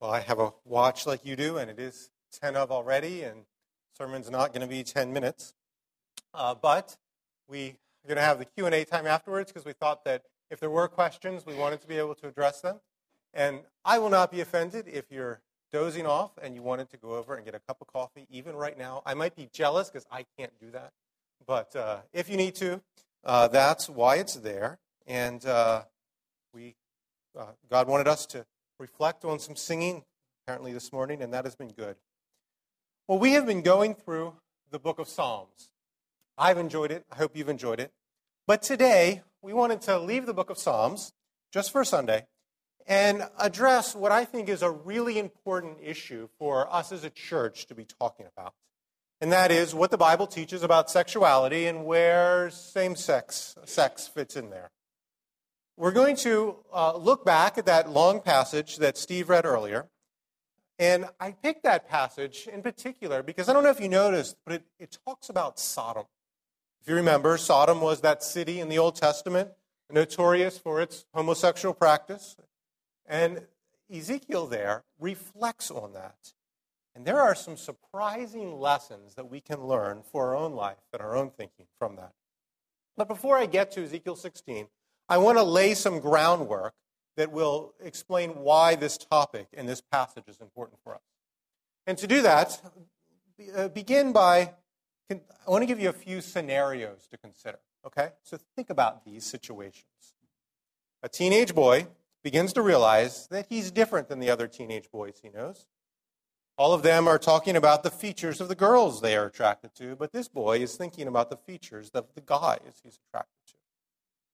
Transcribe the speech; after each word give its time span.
Well, 0.00 0.10
I 0.10 0.20
have 0.20 0.38
a 0.38 0.52
watch 0.66 1.06
like 1.06 1.24
you 1.24 1.36
do, 1.36 1.56
and 1.56 1.70
it 1.70 1.78
is 1.78 2.10
10 2.42 2.54
of 2.54 2.70
already, 2.70 3.22
and 3.22 3.44
sermon's 3.96 4.30
not 4.30 4.52
going 4.52 4.60
to 4.60 4.66
be 4.66 4.84
10 4.84 5.10
minutes. 5.10 5.54
Uh, 6.34 6.54
but 6.54 6.98
we 7.48 7.76
are 8.04 8.08
going 8.08 8.16
to 8.16 8.22
have 8.22 8.38
the 8.38 8.44
Q&A 8.44 8.84
time 8.84 9.06
afterwards 9.06 9.50
because 9.50 9.64
we 9.64 9.72
thought 9.72 10.04
that 10.04 10.24
if 10.50 10.60
there 10.60 10.68
were 10.68 10.86
questions, 10.86 11.46
we 11.46 11.54
wanted 11.54 11.80
to 11.80 11.88
be 11.88 11.96
able 11.96 12.14
to 12.16 12.28
address 12.28 12.60
them. 12.60 12.80
And 13.32 13.60
I 13.86 13.98
will 13.98 14.10
not 14.10 14.30
be 14.30 14.42
offended 14.42 14.86
if 14.86 15.10
you're 15.10 15.40
dozing 15.72 16.06
off 16.06 16.32
and 16.42 16.54
you 16.54 16.62
wanted 16.62 16.90
to 16.90 16.98
go 16.98 17.14
over 17.14 17.34
and 17.34 17.44
get 17.46 17.54
a 17.54 17.60
cup 17.60 17.78
of 17.80 17.86
coffee, 17.86 18.26
even 18.30 18.54
right 18.54 18.76
now. 18.76 19.02
I 19.06 19.14
might 19.14 19.34
be 19.34 19.48
jealous 19.50 19.88
because 19.88 20.06
I 20.10 20.26
can't 20.38 20.52
do 20.60 20.70
that. 20.72 20.92
But 21.46 21.74
uh, 21.74 22.00
if 22.12 22.28
you 22.28 22.36
need 22.36 22.54
to, 22.56 22.82
uh, 23.24 23.48
that's 23.48 23.88
why 23.88 24.16
it's 24.16 24.34
there. 24.34 24.78
And 25.06 25.44
uh, 25.46 25.84
we, 26.52 26.76
uh, 27.38 27.46
God 27.70 27.88
wanted 27.88 28.08
us 28.08 28.26
to 28.26 28.44
reflect 28.78 29.24
on 29.24 29.38
some 29.38 29.56
singing 29.56 30.04
apparently 30.44 30.72
this 30.72 30.92
morning, 30.92 31.22
and 31.22 31.32
that 31.32 31.44
has 31.44 31.54
been 31.54 31.70
good. 31.70 31.96
Well, 33.08 33.18
we 33.18 33.32
have 33.32 33.46
been 33.46 33.62
going 33.62 33.94
through 33.94 34.34
the 34.70 34.78
book 34.78 34.98
of 34.98 35.08
Psalms. 35.08 35.70
I've 36.38 36.58
enjoyed 36.58 36.90
it. 36.90 37.04
I 37.10 37.16
hope 37.16 37.36
you've 37.36 37.48
enjoyed 37.48 37.80
it. 37.80 37.92
But 38.46 38.62
today, 38.62 39.22
we 39.42 39.52
wanted 39.52 39.80
to 39.82 39.98
leave 39.98 40.26
the 40.26 40.34
book 40.34 40.50
of 40.50 40.58
Psalms 40.58 41.12
just 41.52 41.72
for 41.72 41.84
Sunday 41.84 42.26
and 42.86 43.28
address 43.38 43.94
what 43.94 44.12
I 44.12 44.24
think 44.24 44.48
is 44.48 44.62
a 44.62 44.70
really 44.70 45.18
important 45.18 45.78
issue 45.82 46.28
for 46.38 46.72
us 46.72 46.92
as 46.92 47.02
a 47.04 47.10
church 47.10 47.66
to 47.66 47.74
be 47.74 47.84
talking 47.84 48.26
about. 48.36 48.54
And 49.20 49.32
that 49.32 49.50
is 49.50 49.74
what 49.74 49.90
the 49.90 49.96
Bible 49.96 50.26
teaches 50.26 50.62
about 50.62 50.90
sexuality 50.90 51.66
and 51.66 51.84
where 51.84 52.50
same 52.50 52.94
sex 52.94 53.56
sex 53.64 54.06
fits 54.06 54.36
in 54.36 54.50
there. 54.50 54.70
We're 55.78 55.92
going 55.92 56.16
to 56.16 56.56
uh, 56.72 56.96
look 56.96 57.26
back 57.26 57.58
at 57.58 57.66
that 57.66 57.90
long 57.90 58.22
passage 58.22 58.78
that 58.78 58.96
Steve 58.96 59.28
read 59.28 59.44
earlier. 59.44 59.88
And 60.78 61.06
I 61.20 61.32
picked 61.32 61.64
that 61.64 61.86
passage 61.86 62.48
in 62.50 62.62
particular 62.62 63.22
because 63.22 63.48
I 63.48 63.52
don't 63.52 63.62
know 63.62 63.70
if 63.70 63.80
you 63.80 63.88
noticed, 63.88 64.36
but 64.44 64.54
it, 64.54 64.64
it 64.78 64.98
talks 65.06 65.28
about 65.28 65.58
Sodom. 65.58 66.04
If 66.80 66.88
you 66.88 66.94
remember, 66.94 67.36
Sodom 67.36 67.82
was 67.82 68.00
that 68.00 68.22
city 68.22 68.58
in 68.60 68.70
the 68.70 68.78
Old 68.78 68.96
Testament 68.96 69.50
notorious 69.90 70.58
for 70.58 70.80
its 70.80 71.04
homosexual 71.12 71.74
practice. 71.74 72.36
And 73.06 73.42
Ezekiel 73.94 74.46
there 74.46 74.84
reflects 74.98 75.70
on 75.70 75.92
that. 75.92 76.32
And 76.94 77.04
there 77.04 77.20
are 77.20 77.34
some 77.34 77.58
surprising 77.58 78.58
lessons 78.58 79.14
that 79.16 79.30
we 79.30 79.40
can 79.40 79.66
learn 79.66 80.02
for 80.10 80.28
our 80.28 80.36
own 80.36 80.52
life 80.52 80.78
and 80.92 81.02
our 81.02 81.14
own 81.14 81.30
thinking 81.30 81.66
from 81.78 81.96
that. 81.96 82.12
But 82.96 83.08
before 83.08 83.36
I 83.36 83.44
get 83.44 83.70
to 83.72 83.84
Ezekiel 83.84 84.16
16, 84.16 84.68
I 85.08 85.18
want 85.18 85.38
to 85.38 85.44
lay 85.44 85.74
some 85.74 86.00
groundwork 86.00 86.74
that 87.16 87.32
will 87.32 87.74
explain 87.80 88.30
why 88.30 88.74
this 88.74 88.98
topic 88.98 89.48
and 89.54 89.68
this 89.68 89.80
passage 89.80 90.24
is 90.26 90.40
important 90.40 90.80
for 90.82 90.94
us. 90.94 91.02
And 91.86 91.96
to 91.98 92.06
do 92.06 92.22
that, 92.22 92.60
uh, 93.54 93.68
begin 93.68 94.12
by, 94.12 94.52
I 95.10 95.20
want 95.46 95.62
to 95.62 95.66
give 95.66 95.80
you 95.80 95.88
a 95.88 95.94
few 95.94 96.20
scenarios 96.20 97.06
to 97.10 97.16
consider, 97.16 97.58
okay? 97.86 98.10
So 98.22 98.38
think 98.56 98.70
about 98.70 99.04
these 99.04 99.24
situations. 99.24 100.14
A 101.02 101.08
teenage 101.08 101.54
boy 101.54 101.86
begins 102.24 102.52
to 102.54 102.62
realize 102.62 103.28
that 103.28 103.46
he's 103.48 103.70
different 103.70 104.08
than 104.08 104.18
the 104.18 104.30
other 104.30 104.48
teenage 104.48 104.90
boys 104.90 105.20
he 105.22 105.28
knows. 105.28 105.66
All 106.58 106.72
of 106.72 106.82
them 106.82 107.06
are 107.06 107.18
talking 107.18 107.54
about 107.54 107.82
the 107.82 107.90
features 107.90 108.40
of 108.40 108.48
the 108.48 108.54
girls 108.54 109.00
they 109.00 109.16
are 109.16 109.26
attracted 109.26 109.74
to, 109.76 109.94
but 109.94 110.12
this 110.12 110.26
boy 110.26 110.58
is 110.58 110.74
thinking 110.74 111.06
about 111.06 111.30
the 111.30 111.36
features 111.36 111.90
of 111.90 112.06
the 112.14 112.22
guys 112.22 112.80
he's 112.82 112.98
attracted 113.08 113.30
to 113.34 113.35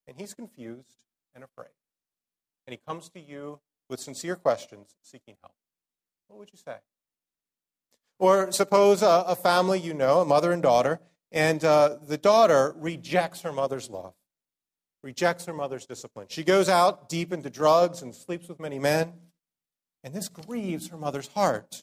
and 0.06 0.17
he's 0.17 0.34
confused 0.34 0.97
and 1.34 1.45
afraid. 1.45 1.70
And 2.67 2.72
he 2.72 2.81
comes 2.86 3.08
to 3.11 3.20
you 3.20 3.61
with 3.89 4.00
sincere 4.00 4.36
questions, 4.36 4.97
seeking 5.03 5.36
help. 5.42 5.55
What 6.28 6.39
would 6.39 6.50
you 6.53 6.58
say? 6.58 6.77
Or 8.19 8.53
suppose 8.53 9.03
a, 9.03 9.25
a 9.27 9.36
family 9.36 9.80
you 9.80 9.95
know, 9.95 10.20
a 10.20 10.25
mother 10.25 10.53
and 10.53 10.62
daughter, 10.62 11.00
and 11.30 11.64
uh, 11.64 11.97
the 12.06 12.19
daughter 12.19 12.75
rejects 12.77 13.42
her 13.42 13.52
mother's 13.52 13.90
love, 13.90 14.14
rejects 15.02 15.46
her 15.46 15.52
mother's 15.52 15.86
discipline. 15.86 16.27
She 16.29 16.45
goes 16.45 16.69
out 16.69 17.08
deep 17.08 17.33
into 17.33 17.51
drugs 17.51 18.02
and 18.02 18.14
sleeps 18.14 18.48
with 18.48 18.61
many 18.61 18.79
men, 18.79 19.14
and 20.05 20.14
this 20.14 20.29
grieves 20.29 20.89
her 20.89 20.96
mother's 20.96 21.29
heart. 21.29 21.83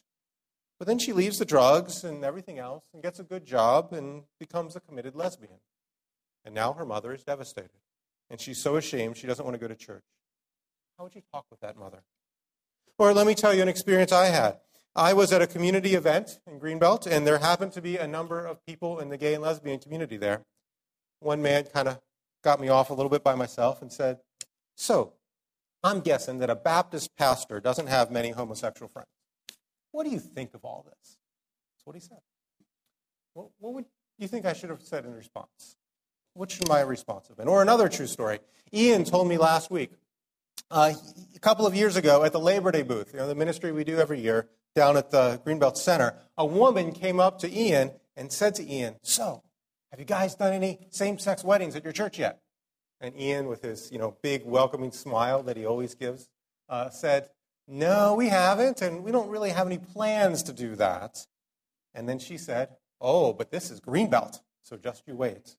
But 0.78 0.88
then 0.88 0.98
she 0.98 1.12
leaves 1.12 1.38
the 1.38 1.44
drugs 1.44 2.04
and 2.04 2.24
everything 2.24 2.58
else 2.58 2.84
and 2.94 3.02
gets 3.02 3.18
a 3.20 3.24
good 3.24 3.44
job 3.44 3.92
and 3.92 4.22
becomes 4.38 4.76
a 4.76 4.80
committed 4.80 5.14
lesbian. 5.14 5.58
And 6.42 6.54
now 6.54 6.72
her 6.72 6.86
mother 6.86 7.12
is 7.12 7.22
devastated 7.22 7.80
and 8.30 8.40
she's 8.40 8.62
so 8.62 8.76
ashamed 8.76 9.16
she 9.16 9.26
doesn't 9.26 9.44
want 9.44 9.54
to 9.54 9.60
go 9.60 9.68
to 9.68 9.74
church. 9.74 10.04
How 10.96 11.04
would 11.04 11.14
you 11.14 11.22
talk 11.32 11.46
with 11.50 11.60
that 11.60 11.76
mother? 11.76 12.02
Or 12.98 13.12
let 13.12 13.26
me 13.26 13.34
tell 13.34 13.52
you 13.54 13.62
an 13.62 13.68
experience 13.68 14.12
I 14.12 14.26
had. 14.26 14.58
I 14.94 15.12
was 15.12 15.32
at 15.32 15.40
a 15.40 15.46
community 15.46 15.94
event 15.94 16.40
in 16.46 16.60
Greenbelt, 16.60 17.06
and 17.06 17.26
there 17.26 17.38
happened 17.38 17.72
to 17.72 17.82
be 17.82 17.96
a 17.96 18.06
number 18.06 18.44
of 18.44 18.64
people 18.66 18.98
in 18.98 19.08
the 19.08 19.16
gay 19.16 19.34
and 19.34 19.42
lesbian 19.42 19.78
community 19.78 20.16
there. 20.16 20.42
One 21.20 21.42
man 21.42 21.64
kind 21.64 21.88
of 21.88 22.00
got 22.42 22.60
me 22.60 22.68
off 22.68 22.90
a 22.90 22.94
little 22.94 23.10
bit 23.10 23.22
by 23.22 23.34
myself 23.34 23.82
and 23.82 23.92
said, 23.92 24.18
So, 24.74 25.14
I'm 25.82 26.00
guessing 26.00 26.38
that 26.38 26.50
a 26.50 26.56
Baptist 26.56 27.16
pastor 27.16 27.60
doesn't 27.60 27.86
have 27.86 28.10
many 28.10 28.30
homosexual 28.30 28.88
friends. 28.88 29.08
What 29.92 30.04
do 30.04 30.10
you 30.10 30.18
think 30.18 30.54
of 30.54 30.64
all 30.64 30.84
this? 30.86 31.18
That's 31.74 31.86
what 31.86 31.96
he 31.96 32.00
said. 32.00 32.18
What, 33.32 33.48
what 33.58 33.74
would 33.74 33.84
you 34.18 34.28
think 34.28 34.44
I 34.44 34.52
should 34.52 34.70
have 34.70 34.82
said 34.82 35.04
in 35.04 35.14
response? 35.14 35.76
What 36.40 36.50
should 36.50 36.70
my 36.70 36.80
response 36.80 37.28
have 37.28 37.36
been? 37.36 37.48
Or 37.48 37.60
another 37.60 37.90
true 37.90 38.06
story. 38.06 38.38
Ian 38.72 39.04
told 39.04 39.28
me 39.28 39.36
last 39.36 39.70
week, 39.70 39.90
uh, 40.70 40.94
a 41.36 41.38
couple 41.38 41.66
of 41.66 41.74
years 41.74 41.96
ago 41.96 42.24
at 42.24 42.32
the 42.32 42.40
Labor 42.40 42.72
Day 42.72 42.80
booth, 42.80 43.12
you 43.12 43.18
know, 43.18 43.28
the 43.28 43.34
ministry 43.34 43.72
we 43.72 43.84
do 43.84 43.98
every 43.98 44.20
year 44.20 44.48
down 44.74 44.96
at 44.96 45.10
the 45.10 45.38
Greenbelt 45.44 45.76
Center, 45.76 46.14
a 46.38 46.46
woman 46.46 46.92
came 46.92 47.20
up 47.20 47.40
to 47.40 47.54
Ian 47.54 47.90
and 48.16 48.32
said 48.32 48.54
to 48.54 48.66
Ian, 48.66 48.96
So, 49.02 49.42
have 49.90 50.00
you 50.00 50.06
guys 50.06 50.34
done 50.34 50.54
any 50.54 50.78
same 50.88 51.18
sex 51.18 51.44
weddings 51.44 51.76
at 51.76 51.84
your 51.84 51.92
church 51.92 52.18
yet? 52.18 52.40
And 53.02 53.14
Ian, 53.20 53.46
with 53.46 53.60
his 53.60 53.92
you 53.92 53.98
know, 53.98 54.16
big 54.22 54.46
welcoming 54.46 54.92
smile 54.92 55.42
that 55.42 55.58
he 55.58 55.66
always 55.66 55.94
gives, 55.94 56.30
uh, 56.70 56.88
said, 56.88 57.28
No, 57.68 58.14
we 58.14 58.28
haven't, 58.28 58.80
and 58.80 59.04
we 59.04 59.12
don't 59.12 59.28
really 59.28 59.50
have 59.50 59.66
any 59.66 59.76
plans 59.76 60.42
to 60.44 60.54
do 60.54 60.74
that. 60.76 61.26
And 61.92 62.08
then 62.08 62.18
she 62.18 62.38
said, 62.38 62.70
Oh, 62.98 63.34
but 63.34 63.50
this 63.50 63.70
is 63.70 63.78
Greenbelt, 63.78 64.40
so 64.62 64.78
just 64.78 65.06
you 65.06 65.14
wait. 65.14 65.56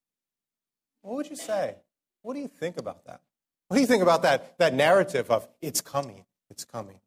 What 1.01 1.15
would 1.15 1.29
you 1.29 1.35
say? 1.35 1.75
What 2.21 2.33
do 2.33 2.39
you 2.39 2.47
think 2.47 2.77
about 2.77 3.05
that? 3.05 3.21
What 3.67 3.75
do 3.75 3.81
you 3.81 3.87
think 3.87 4.03
about 4.03 4.23
that, 4.23 4.57
that 4.57 4.73
narrative 4.73 5.31
of 5.31 5.47
it's 5.61 5.81
coming, 5.81 6.25
it's 6.49 6.65
coming? 6.65 6.99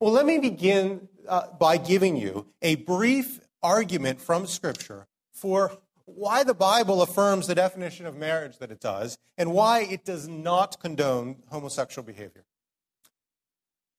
Well, 0.00 0.12
let 0.12 0.26
me 0.26 0.38
begin 0.38 1.08
uh, 1.26 1.48
by 1.58 1.76
giving 1.76 2.16
you 2.16 2.46
a 2.62 2.76
brief 2.76 3.40
argument 3.62 4.20
from 4.20 4.46
Scripture 4.46 5.08
for 5.32 5.76
why 6.04 6.44
the 6.44 6.54
Bible 6.54 7.02
affirms 7.02 7.46
the 7.46 7.54
definition 7.54 8.06
of 8.06 8.16
marriage 8.16 8.58
that 8.58 8.70
it 8.70 8.80
does 8.80 9.18
and 9.36 9.52
why 9.52 9.80
it 9.80 10.04
does 10.04 10.28
not 10.28 10.80
condone 10.80 11.42
homosexual 11.50 12.06
behavior. 12.06 12.44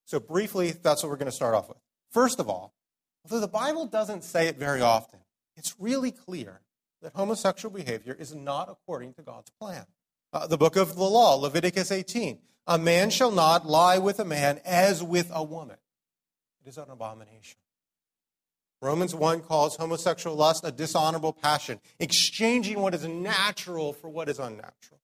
So, 0.05 0.19
briefly, 0.19 0.71
that's 0.71 1.03
what 1.03 1.09
we're 1.09 1.17
going 1.17 1.25
to 1.27 1.31
start 1.31 1.53
off 1.53 1.69
with. 1.69 1.77
First 2.11 2.39
of 2.39 2.49
all, 2.49 2.73
although 3.23 3.41
the 3.41 3.47
Bible 3.47 3.85
doesn't 3.85 4.23
say 4.23 4.47
it 4.47 4.57
very 4.57 4.81
often, 4.81 5.19
it's 5.55 5.75
really 5.77 6.11
clear 6.11 6.61
that 7.01 7.13
homosexual 7.13 7.73
behavior 7.73 8.15
is 8.17 8.33
not 8.33 8.69
according 8.69 9.13
to 9.13 9.21
God's 9.21 9.49
plan. 9.59 9.85
Uh, 10.31 10.47
the 10.47 10.57
book 10.57 10.75
of 10.75 10.95
the 10.95 11.03
law, 11.03 11.35
Leviticus 11.35 11.91
18. 11.91 12.39
A 12.67 12.77
man 12.77 13.09
shall 13.09 13.31
not 13.31 13.65
lie 13.65 13.97
with 13.97 14.19
a 14.19 14.25
man 14.25 14.59
as 14.63 15.01
with 15.01 15.31
a 15.33 15.43
woman. 15.43 15.77
It 16.63 16.69
is 16.69 16.77
an 16.77 16.89
abomination. 16.89 17.57
Romans 18.81 19.13
1 19.13 19.41
calls 19.41 19.75
homosexual 19.75 20.35
lust 20.35 20.63
a 20.63 20.71
dishonorable 20.71 21.33
passion, 21.33 21.79
exchanging 21.99 22.79
what 22.79 22.93
is 22.93 23.05
natural 23.05 23.91
for 23.91 24.09
what 24.09 24.29
is 24.29 24.39
unnatural. 24.39 25.01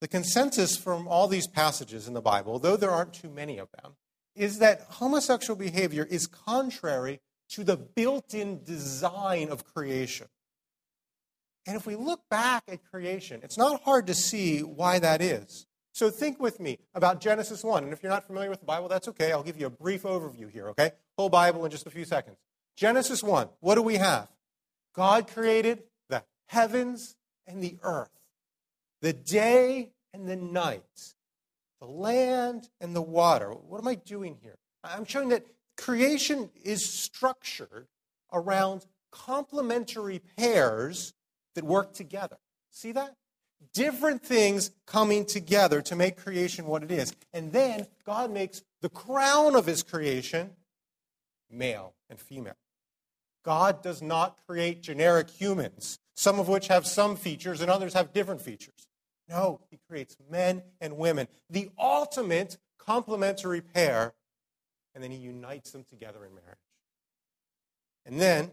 The 0.00 0.08
consensus 0.08 0.76
from 0.76 1.08
all 1.08 1.26
these 1.26 1.48
passages 1.48 2.06
in 2.06 2.14
the 2.14 2.20
Bible, 2.20 2.58
though 2.58 2.76
there 2.76 2.90
aren't 2.90 3.14
too 3.14 3.28
many 3.28 3.58
of 3.58 3.68
them, 3.82 3.96
is 4.34 4.58
that 4.58 4.82
homosexual 4.88 5.58
behavior 5.58 6.06
is 6.08 6.26
contrary 6.26 7.20
to 7.50 7.64
the 7.64 7.76
built 7.76 8.34
in 8.34 8.62
design 8.64 9.48
of 9.48 9.64
creation. 9.64 10.26
And 11.66 11.76
if 11.76 11.86
we 11.86 11.96
look 11.96 12.20
back 12.30 12.64
at 12.68 12.84
creation, 12.90 13.40
it's 13.42 13.58
not 13.58 13.82
hard 13.82 14.06
to 14.06 14.14
see 14.14 14.60
why 14.60 14.98
that 15.00 15.20
is. 15.20 15.66
So 15.92 16.10
think 16.10 16.38
with 16.38 16.60
me 16.60 16.78
about 16.94 17.20
Genesis 17.20 17.64
1. 17.64 17.82
And 17.82 17.92
if 17.92 18.02
you're 18.02 18.12
not 18.12 18.26
familiar 18.26 18.50
with 18.50 18.60
the 18.60 18.66
Bible, 18.66 18.88
that's 18.88 19.08
okay. 19.08 19.32
I'll 19.32 19.42
give 19.42 19.58
you 19.58 19.66
a 19.66 19.70
brief 19.70 20.02
overview 20.02 20.50
here, 20.50 20.68
okay? 20.68 20.92
Whole 21.16 21.30
Bible 21.30 21.64
in 21.64 21.70
just 21.70 21.86
a 21.86 21.90
few 21.90 22.04
seconds. 22.04 22.36
Genesis 22.76 23.22
1, 23.22 23.48
what 23.60 23.76
do 23.76 23.82
we 23.82 23.96
have? 23.96 24.28
God 24.94 25.26
created 25.26 25.84
the 26.08 26.22
heavens 26.48 27.16
and 27.46 27.62
the 27.62 27.78
earth, 27.82 28.10
the 29.00 29.14
day 29.14 29.92
and 30.12 30.28
the 30.28 30.36
night, 30.36 31.14
the 31.80 31.86
land 31.86 32.68
and 32.80 32.94
the 32.94 33.02
water. 33.02 33.50
What 33.50 33.80
am 33.80 33.88
I 33.88 33.94
doing 33.94 34.36
here? 34.42 34.56
I'm 34.84 35.06
showing 35.06 35.30
that 35.30 35.46
creation 35.76 36.50
is 36.62 36.84
structured 36.84 37.88
around 38.32 38.86
complementary 39.10 40.20
pairs 40.36 41.14
that 41.54 41.64
work 41.64 41.94
together. 41.94 42.38
See 42.70 42.92
that? 42.92 43.16
different 43.72 44.22
things 44.22 44.70
coming 44.86 45.24
together 45.24 45.82
to 45.82 45.96
make 45.96 46.16
creation 46.16 46.66
what 46.66 46.82
it 46.82 46.90
is. 46.90 47.14
And 47.32 47.52
then 47.52 47.86
God 48.04 48.30
makes 48.30 48.62
the 48.80 48.88
crown 48.88 49.54
of 49.54 49.66
his 49.66 49.82
creation 49.82 50.50
male 51.50 51.94
and 52.10 52.18
female. 52.18 52.56
God 53.44 53.82
does 53.82 54.02
not 54.02 54.38
create 54.46 54.82
generic 54.82 55.30
humans, 55.30 55.98
some 56.14 56.40
of 56.40 56.48
which 56.48 56.68
have 56.68 56.86
some 56.86 57.16
features 57.16 57.60
and 57.60 57.70
others 57.70 57.94
have 57.94 58.12
different 58.12 58.40
features. 58.40 58.88
No, 59.28 59.60
he 59.70 59.78
creates 59.88 60.16
men 60.30 60.62
and 60.80 60.96
women, 60.96 61.28
the 61.48 61.70
ultimate 61.78 62.58
complementary 62.78 63.60
pair, 63.60 64.14
and 64.96 65.04
then 65.04 65.10
he 65.10 65.18
unites 65.18 65.72
them 65.72 65.84
together 65.84 66.24
in 66.24 66.34
marriage. 66.34 66.58
And 68.06 68.18
then, 68.18 68.50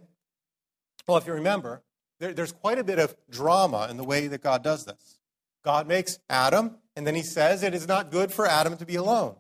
well, 1.08 1.16
if 1.16 1.26
you 1.26 1.32
remember, 1.32 1.82
there, 2.20 2.34
there's 2.34 2.52
quite 2.52 2.78
a 2.78 2.84
bit 2.84 3.00
of 3.00 3.16
drama 3.30 3.88
in 3.90 3.96
the 3.96 4.04
way 4.04 4.28
that 4.28 4.44
God 4.44 4.62
does 4.62 4.84
this. 4.84 5.20
God 5.64 5.88
makes 5.88 6.20
Adam, 6.30 6.76
and 6.98 7.08
then 7.08 7.16
he 7.16 7.22
says 7.22 7.64
it 7.64 7.74
is 7.74 7.88
not 7.88 8.12
good 8.12 8.30
for 8.34 8.46
Adam 8.46 8.76
to 8.76 8.86
be 8.86 8.96
alone. 8.96 9.38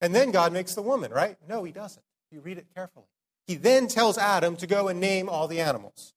And 0.00 0.14
then 0.14 0.30
God 0.30 0.52
makes 0.52 0.74
the 0.74 0.82
woman, 0.82 1.10
right? 1.10 1.36
No, 1.48 1.64
he 1.64 1.72
doesn't. 1.72 2.04
You 2.30 2.40
read 2.40 2.58
it 2.58 2.68
carefully. 2.72 3.06
He 3.48 3.56
then 3.56 3.88
tells 3.88 4.16
Adam 4.16 4.54
to 4.56 4.66
go 4.68 4.86
and 4.86 5.00
name 5.00 5.28
all 5.28 5.48
the 5.48 5.60
animals. 5.60 6.14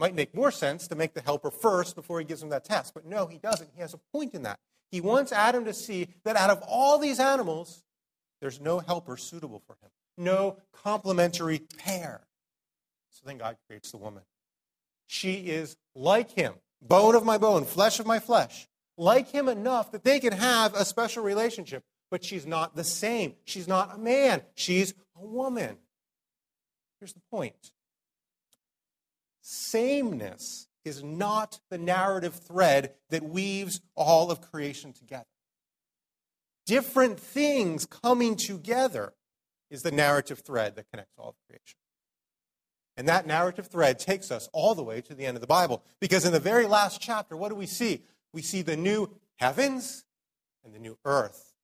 Might 0.00 0.16
make 0.16 0.34
more 0.34 0.50
sense 0.50 0.88
to 0.88 0.96
make 0.96 1.14
the 1.14 1.20
helper 1.20 1.52
first 1.52 1.94
before 1.94 2.18
he 2.18 2.24
gives 2.24 2.42
him 2.42 2.48
that 2.48 2.64
task, 2.64 2.92
but 2.92 3.06
no, 3.06 3.28
he 3.28 3.38
doesn't. 3.38 3.70
He 3.72 3.80
has 3.82 3.94
a 3.94 4.00
point 4.12 4.34
in 4.34 4.42
that. 4.42 4.58
He 4.90 5.00
wants 5.00 5.30
Adam 5.30 5.64
to 5.66 5.72
see 5.72 6.08
that 6.24 6.34
out 6.34 6.50
of 6.50 6.60
all 6.66 6.98
these 6.98 7.20
animals, 7.20 7.84
there's 8.40 8.60
no 8.60 8.78
helper 8.78 9.16
suitable 9.16 9.62
for 9.66 9.76
him, 9.82 9.90
no 10.16 10.56
complementary 10.72 11.60
pair. 11.78 12.22
So 13.10 13.22
then 13.26 13.38
God 13.38 13.56
creates 13.66 13.90
the 13.90 13.98
woman. 13.98 14.22
She 15.06 15.34
is 15.34 15.76
like 15.94 16.30
him, 16.30 16.54
bone 16.80 17.14
of 17.14 17.24
my 17.24 17.38
bone, 17.38 17.64
flesh 17.64 18.00
of 18.00 18.06
my 18.06 18.18
flesh, 18.18 18.68
like 18.96 19.28
him 19.28 19.48
enough 19.48 19.92
that 19.92 20.04
they 20.04 20.20
can 20.20 20.32
have 20.32 20.74
a 20.74 20.84
special 20.84 21.22
relationship. 21.22 21.82
But 22.10 22.24
she's 22.24 22.46
not 22.46 22.74
the 22.74 22.84
same. 22.84 23.34
She's 23.44 23.68
not 23.68 23.94
a 23.94 23.98
man. 23.98 24.42
She's 24.54 24.94
a 25.16 25.24
woman. 25.24 25.78
Here's 26.98 27.12
the 27.12 27.22
point 27.30 27.72
sameness 29.42 30.68
is 30.84 31.02
not 31.02 31.60
the 31.70 31.78
narrative 31.78 32.34
thread 32.34 32.94
that 33.10 33.22
weaves 33.22 33.80
all 33.94 34.30
of 34.30 34.40
creation 34.40 34.92
together. 34.92 35.24
Different 36.70 37.18
things 37.18 37.84
coming 37.84 38.36
together 38.36 39.12
is 39.72 39.82
the 39.82 39.90
narrative 39.90 40.38
thread 40.38 40.76
that 40.76 40.88
connects 40.88 41.18
all 41.18 41.30
of 41.30 41.34
creation. 41.48 41.80
And 42.96 43.08
that 43.08 43.26
narrative 43.26 43.66
thread 43.66 43.98
takes 43.98 44.30
us 44.30 44.48
all 44.52 44.76
the 44.76 44.84
way 44.84 45.00
to 45.00 45.16
the 45.16 45.26
end 45.26 45.36
of 45.36 45.40
the 45.40 45.48
Bible. 45.48 45.82
Because 46.00 46.24
in 46.24 46.30
the 46.30 46.38
very 46.38 46.66
last 46.66 47.00
chapter, 47.00 47.36
what 47.36 47.48
do 47.48 47.56
we 47.56 47.66
see? 47.66 48.04
We 48.32 48.40
see 48.40 48.62
the 48.62 48.76
new 48.76 49.10
heavens 49.34 50.04
and 50.64 50.72
the 50.72 50.78
new 50.78 50.96
earth. 51.04 51.54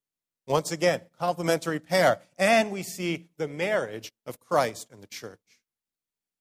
Once 0.44 0.72
again, 0.72 1.02
complementary 1.16 1.78
pair. 1.78 2.18
And 2.36 2.72
we 2.72 2.82
see 2.82 3.28
the 3.36 3.46
marriage 3.46 4.10
of 4.26 4.40
Christ 4.40 4.88
and 4.90 5.00
the 5.00 5.06
church. 5.06 5.38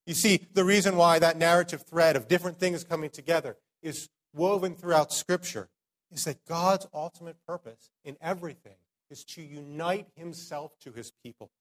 You 0.07 0.15
see, 0.15 0.47
the 0.55 0.65
reason 0.65 0.95
why 0.95 1.19
that 1.19 1.37
narrative 1.37 1.83
thread 1.83 2.15
of 2.15 2.27
different 2.27 2.57
things 2.57 2.83
coming 2.83 3.11
together 3.11 3.57
is 3.83 4.09
woven 4.33 4.73
throughout 4.73 5.13
Scripture 5.13 5.69
is 6.11 6.25
that 6.25 6.45
God's 6.45 6.87
ultimate 6.93 7.37
purpose 7.47 7.89
in 8.03 8.17
everything 8.21 8.77
is 9.09 9.23
to 9.25 9.41
unite 9.41 10.07
himself 10.15 10.77
to 10.81 10.91
his 10.91 11.11
people. 11.23 11.51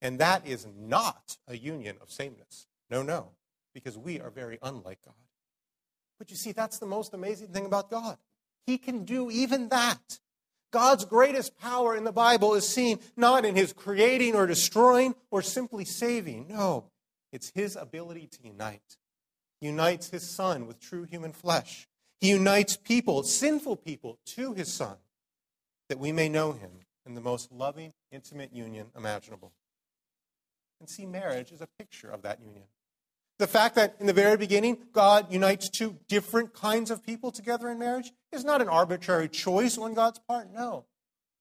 And 0.00 0.18
that 0.18 0.46
is 0.46 0.66
not 0.76 1.36
a 1.46 1.56
union 1.56 1.96
of 2.00 2.10
sameness. 2.10 2.66
No, 2.90 3.02
no, 3.02 3.30
because 3.72 3.96
we 3.96 4.20
are 4.20 4.30
very 4.30 4.58
unlike 4.62 4.98
God. 5.04 5.14
But 6.18 6.30
you 6.30 6.36
see, 6.36 6.52
that's 6.52 6.78
the 6.78 6.86
most 6.86 7.14
amazing 7.14 7.48
thing 7.48 7.66
about 7.66 7.90
God. 7.90 8.16
He 8.66 8.78
can 8.78 9.04
do 9.04 9.30
even 9.30 9.68
that. 9.70 10.18
God's 10.72 11.04
greatest 11.04 11.58
power 11.58 11.94
in 11.94 12.04
the 12.04 12.12
Bible 12.12 12.54
is 12.54 12.66
seen 12.66 12.98
not 13.16 13.44
in 13.44 13.54
his 13.56 13.72
creating 13.72 14.34
or 14.34 14.46
destroying 14.46 15.14
or 15.30 15.42
simply 15.42 15.84
saving. 15.84 16.46
No, 16.48 16.86
it's 17.30 17.52
his 17.54 17.76
ability 17.76 18.28
to 18.28 18.38
unite. 18.44 18.96
He 19.60 19.66
unites 19.66 20.10
his 20.10 20.28
son 20.28 20.66
with 20.66 20.80
true 20.80 21.04
human 21.04 21.32
flesh. 21.32 21.88
He 22.22 22.30
unites 22.30 22.76
people, 22.76 23.22
sinful 23.22 23.76
people, 23.76 24.18
to 24.26 24.54
his 24.54 24.72
son, 24.72 24.96
that 25.90 25.98
we 25.98 26.10
may 26.10 26.30
know 26.30 26.52
him 26.52 26.70
in 27.04 27.14
the 27.14 27.20
most 27.20 27.52
loving, 27.52 27.92
intimate 28.10 28.54
union 28.54 28.86
imaginable. 28.96 29.52
And 30.80 30.88
see, 30.88 31.04
marriage 31.04 31.52
is 31.52 31.60
a 31.60 31.68
picture 31.78 32.08
of 32.08 32.22
that 32.22 32.40
union. 32.40 32.64
The 33.38 33.46
fact 33.46 33.74
that 33.74 33.96
in 34.00 34.06
the 34.06 34.14
very 34.14 34.38
beginning, 34.38 34.78
God 34.92 35.30
unites 35.30 35.68
two 35.68 35.98
different 36.08 36.54
kinds 36.54 36.90
of 36.90 37.04
people 37.04 37.30
together 37.30 37.68
in 37.68 37.78
marriage 37.78 38.10
is 38.32 38.44
not 38.44 38.62
an 38.62 38.68
arbitrary 38.68 39.28
choice 39.28 39.76
on 39.76 39.92
God's 39.92 40.20
part. 40.20 40.48
No. 40.50 40.86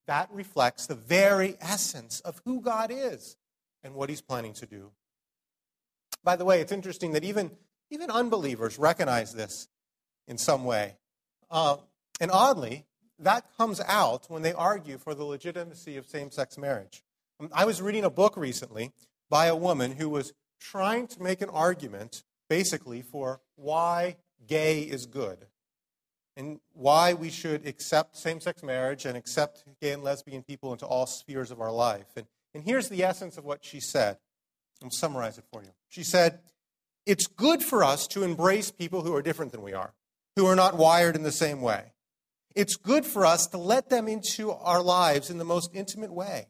That 0.08 0.30
reflects 0.34 0.88
the 0.88 0.96
very 0.96 1.56
essence 1.62 2.20
of 2.20 2.42
who 2.44 2.60
God 2.60 2.92
is 2.92 3.38
and 3.84 3.94
what 3.94 4.10
he's 4.10 4.22
planning 4.22 4.54
to 4.56 4.66
do 4.66 4.92
by 6.24 6.36
the 6.36 6.46
way, 6.46 6.62
it's 6.62 6.72
interesting 6.72 7.14
that 7.14 7.24
even, 7.24 7.52
even 7.90 8.10
unbelievers 8.10 8.78
recognize 8.78 9.34
this 9.34 9.68
in 10.32 10.38
some 10.40 10.64
way. 10.64 10.96
Uh, 11.52 11.76
and 12.20 12.32
oddly, 12.32 12.86
that 13.20 13.46
comes 13.58 13.82
out 13.82 14.26
when 14.30 14.42
they 14.42 14.54
argue 14.54 14.98
for 14.98 15.14
the 15.14 15.26
legitimacy 15.26 15.98
of 15.98 16.08
same 16.08 16.32
sex 16.32 16.58
marriage. 16.58 17.04
Um, 17.40 17.50
I 17.54 17.66
was 17.66 17.82
reading 17.82 18.06
a 18.06 18.10
book 18.10 18.38
recently 18.38 18.94
by 19.30 19.48
a 19.48 19.56
woman 19.56 19.92
who 19.92 20.10
was 20.10 20.34
trying 20.60 21.08
to 21.08 21.22
make 21.22 21.42
an 21.42 21.50
argument, 21.50 22.24
basically, 22.50 23.02
for 23.02 23.42
why 23.56 24.16
gay 24.48 24.82
is 24.82 25.06
good 25.06 25.46
and 26.38 26.62
why 26.74 27.14
we 27.14 27.30
should 27.30 27.68
accept 27.68 28.16
same 28.16 28.40
sex 28.40 28.64
marriage 28.64 29.06
and 29.06 29.18
accept 29.18 29.66
gay 29.82 29.92
and 29.92 30.02
lesbian 30.02 30.44
people 30.44 30.72
into 30.72 30.86
all 30.86 31.06
spheres 31.06 31.52
of 31.52 31.60
our 31.60 31.72
life. 31.72 32.08
And, 32.16 32.26
and 32.56 32.64
here's 32.64 32.88
the 32.88 33.04
essence 33.04 33.38
of 33.38 33.44
what 33.44 33.66
she 33.66 33.82
said. 33.82 34.18
I'll 34.82 34.90
summarize 34.92 35.38
it 35.38 35.44
for 35.52 35.62
you. 35.62 35.72
She 35.90 36.04
said, 36.04 36.40
It's 37.06 37.28
good 37.28 37.62
for 37.62 37.84
us 37.84 38.08
to 38.08 38.24
embrace 38.24 38.72
people 38.72 39.02
who 39.02 39.14
are 39.14 39.22
different 39.22 39.52
than 39.52 39.62
we 39.62 39.74
are, 39.74 39.94
who 40.36 40.46
are 40.46 40.56
not 40.56 40.78
wired 40.78 41.16
in 41.16 41.24
the 41.24 41.32
same 41.32 41.62
way. 41.62 41.94
It's 42.56 42.76
good 42.76 43.06
for 43.06 43.26
us 43.26 43.48
to 43.48 43.58
let 43.58 43.90
them 43.90 44.08
into 44.08 44.52
our 44.52 44.82
lives 44.82 45.30
in 45.30 45.38
the 45.38 45.46
most 45.46 45.72
intimate 45.74 46.12
way. 46.12 46.48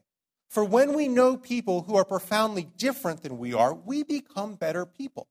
For 0.48 0.64
when 0.64 0.94
we 0.94 1.08
know 1.08 1.36
people 1.36 1.82
who 1.82 1.96
are 1.96 2.04
profoundly 2.04 2.68
different 2.76 3.22
than 3.22 3.38
we 3.38 3.54
are, 3.54 3.72
we 3.72 4.02
become 4.02 4.54
better 4.54 4.84
people. 4.84 5.28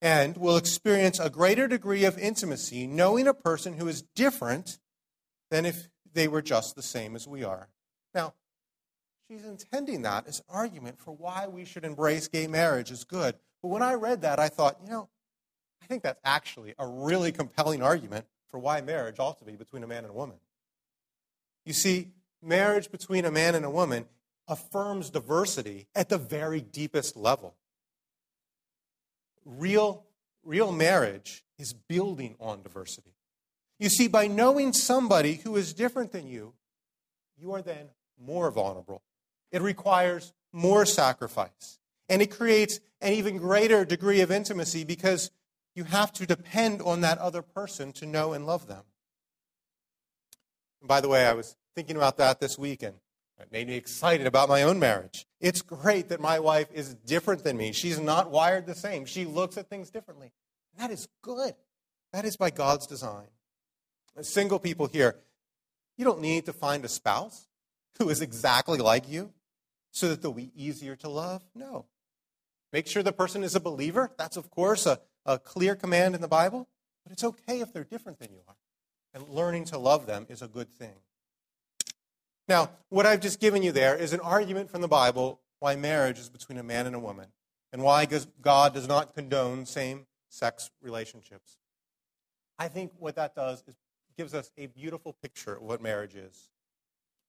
And 0.00 0.36
will 0.36 0.56
experience 0.56 1.18
a 1.18 1.28
greater 1.28 1.66
degree 1.66 2.04
of 2.04 2.16
intimacy 2.18 2.86
knowing 2.86 3.26
a 3.26 3.34
person 3.34 3.74
who 3.74 3.88
is 3.88 4.02
different 4.14 4.78
than 5.50 5.66
if 5.66 5.88
they 6.12 6.28
were 6.28 6.40
just 6.40 6.76
the 6.76 6.82
same 6.82 7.16
as 7.16 7.26
we 7.26 7.42
are. 7.42 7.68
Now, 8.14 8.34
she's 9.28 9.44
intending 9.44 10.02
that 10.02 10.26
as 10.26 10.38
an 10.38 10.44
argument 10.48 11.00
for 11.00 11.12
why 11.12 11.46
we 11.46 11.64
should 11.64 11.84
embrace 11.84 12.28
gay 12.28 12.46
marriage 12.46 12.90
as 12.90 13.04
good. 13.04 13.34
But 13.60 13.68
when 13.68 13.82
I 13.82 13.94
read 13.94 14.22
that, 14.22 14.38
I 14.38 14.48
thought, 14.48 14.78
you 14.84 14.90
know, 14.90 15.08
I 15.82 15.86
think 15.86 16.02
that's 16.02 16.20
actually 16.24 16.74
a 16.78 16.86
really 16.86 17.32
compelling 17.32 17.82
argument 17.82 18.26
for 18.50 18.58
why 18.58 18.80
marriage 18.80 19.18
ought 19.18 19.38
to 19.38 19.44
be 19.44 19.56
between 19.56 19.82
a 19.82 19.86
man 19.86 20.04
and 20.04 20.10
a 20.10 20.16
woman. 20.16 20.36
You 21.64 21.72
see, 21.72 22.12
marriage 22.42 22.90
between 22.90 23.24
a 23.24 23.30
man 23.30 23.54
and 23.54 23.64
a 23.64 23.70
woman 23.70 24.06
affirms 24.46 25.10
diversity 25.10 25.86
at 25.94 26.08
the 26.08 26.18
very 26.18 26.60
deepest 26.60 27.16
level. 27.16 27.54
Real, 29.44 30.04
real 30.44 30.72
marriage 30.72 31.44
is 31.58 31.72
building 31.72 32.36
on 32.40 32.62
diversity. 32.62 33.14
You 33.78 33.88
see, 33.88 34.08
by 34.08 34.26
knowing 34.26 34.72
somebody 34.72 35.34
who 35.34 35.56
is 35.56 35.72
different 35.72 36.12
than 36.12 36.26
you, 36.26 36.54
you 37.36 37.52
are 37.52 37.62
then 37.62 37.88
more 38.18 38.50
vulnerable 38.50 39.02
it 39.50 39.62
requires 39.62 40.32
more 40.52 40.84
sacrifice. 40.84 41.78
And 42.08 42.22
it 42.22 42.30
creates 42.30 42.80
an 43.00 43.12
even 43.12 43.36
greater 43.36 43.84
degree 43.84 44.20
of 44.20 44.30
intimacy 44.30 44.84
because 44.84 45.30
you 45.78 45.84
have 45.84 46.12
to 46.12 46.26
depend 46.26 46.82
on 46.82 47.02
that 47.02 47.18
other 47.18 47.40
person 47.40 47.92
to 47.92 48.04
know 48.04 48.32
and 48.32 48.44
love 48.44 48.66
them. 48.66 48.82
And 50.80 50.88
by 50.88 51.00
the 51.00 51.08
way, 51.08 51.24
I 51.24 51.34
was 51.34 51.54
thinking 51.76 51.94
about 51.94 52.16
that 52.16 52.40
this 52.40 52.58
weekend. 52.58 52.96
It 53.38 53.52
made 53.52 53.68
me 53.68 53.76
excited 53.76 54.26
about 54.26 54.48
my 54.48 54.64
own 54.64 54.80
marriage. 54.80 55.24
It's 55.40 55.62
great 55.62 56.08
that 56.08 56.20
my 56.20 56.40
wife 56.40 56.66
is 56.74 56.94
different 56.94 57.44
than 57.44 57.56
me. 57.56 57.70
She's 57.70 58.00
not 58.00 58.32
wired 58.32 58.66
the 58.66 58.74
same. 58.74 59.06
She 59.06 59.24
looks 59.24 59.56
at 59.56 59.68
things 59.68 59.88
differently. 59.88 60.32
That 60.76 60.90
is 60.90 61.06
good. 61.22 61.54
That 62.12 62.24
is 62.24 62.36
by 62.36 62.50
God's 62.50 62.88
design. 62.88 63.28
Single 64.20 64.58
people 64.58 64.88
here, 64.88 65.14
you 65.96 66.04
don't 66.04 66.20
need 66.20 66.46
to 66.46 66.52
find 66.52 66.84
a 66.84 66.88
spouse 66.88 67.46
who 67.98 68.08
is 68.08 68.20
exactly 68.20 68.78
like 68.78 69.08
you 69.08 69.32
so 69.92 70.08
that 70.08 70.22
they'll 70.22 70.32
be 70.32 70.50
easier 70.56 70.96
to 70.96 71.08
love? 71.08 71.44
No. 71.54 71.86
Make 72.72 72.88
sure 72.88 73.04
the 73.04 73.12
person 73.12 73.44
is 73.44 73.54
a 73.54 73.60
believer. 73.60 74.10
That's, 74.18 74.36
of 74.36 74.50
course, 74.50 74.84
a, 74.84 74.98
a 75.28 75.38
clear 75.38 75.76
command 75.76 76.16
in 76.16 76.20
the 76.20 76.28
Bible. 76.28 76.66
But 77.04 77.12
it's 77.12 77.22
okay 77.22 77.60
if 77.60 77.72
they're 77.72 77.84
different 77.84 78.18
than 78.18 78.32
you 78.32 78.40
are. 78.48 78.56
And 79.14 79.28
learning 79.28 79.66
to 79.66 79.78
love 79.78 80.06
them 80.06 80.26
is 80.28 80.42
a 80.42 80.48
good 80.48 80.70
thing. 80.70 80.94
Now, 82.48 82.70
what 82.88 83.06
I've 83.06 83.20
just 83.20 83.40
given 83.40 83.62
you 83.62 83.72
there 83.72 83.94
is 83.94 84.12
an 84.12 84.20
argument 84.20 84.70
from 84.70 84.80
the 84.80 84.88
Bible 84.88 85.40
why 85.60 85.76
marriage 85.76 86.18
is 86.18 86.28
between 86.28 86.58
a 86.58 86.62
man 86.62 86.86
and 86.86 86.94
a 86.94 86.98
woman 86.98 87.26
and 87.72 87.82
why 87.82 88.06
God 88.40 88.74
does 88.74 88.88
not 88.88 89.14
condone 89.14 89.66
same 89.66 90.06
sex 90.28 90.70
relationships. 90.82 91.58
I 92.58 92.68
think 92.68 92.92
what 92.98 93.16
that 93.16 93.34
does 93.34 93.62
is 93.66 93.76
gives 94.18 94.34
us 94.34 94.50
a 94.58 94.66
beautiful 94.66 95.14
picture 95.22 95.54
of 95.54 95.62
what 95.62 95.80
marriage 95.80 96.16
is. 96.16 96.50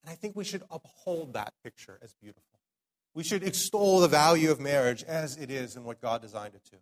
And 0.03 0.11
I 0.11 0.15
think 0.15 0.35
we 0.35 0.43
should 0.43 0.63
uphold 0.71 1.33
that 1.33 1.53
picture 1.63 1.99
as 2.01 2.15
beautiful. 2.15 2.43
We 3.13 3.23
should 3.23 3.43
extol 3.43 3.99
the 3.99 4.07
value 4.07 4.51
of 4.51 4.59
marriage 4.59 5.03
as 5.03 5.37
it 5.37 5.51
is 5.51 5.75
and 5.75 5.85
what 5.85 6.01
God 6.01 6.21
designed 6.21 6.55
it 6.55 6.65
to. 6.71 6.77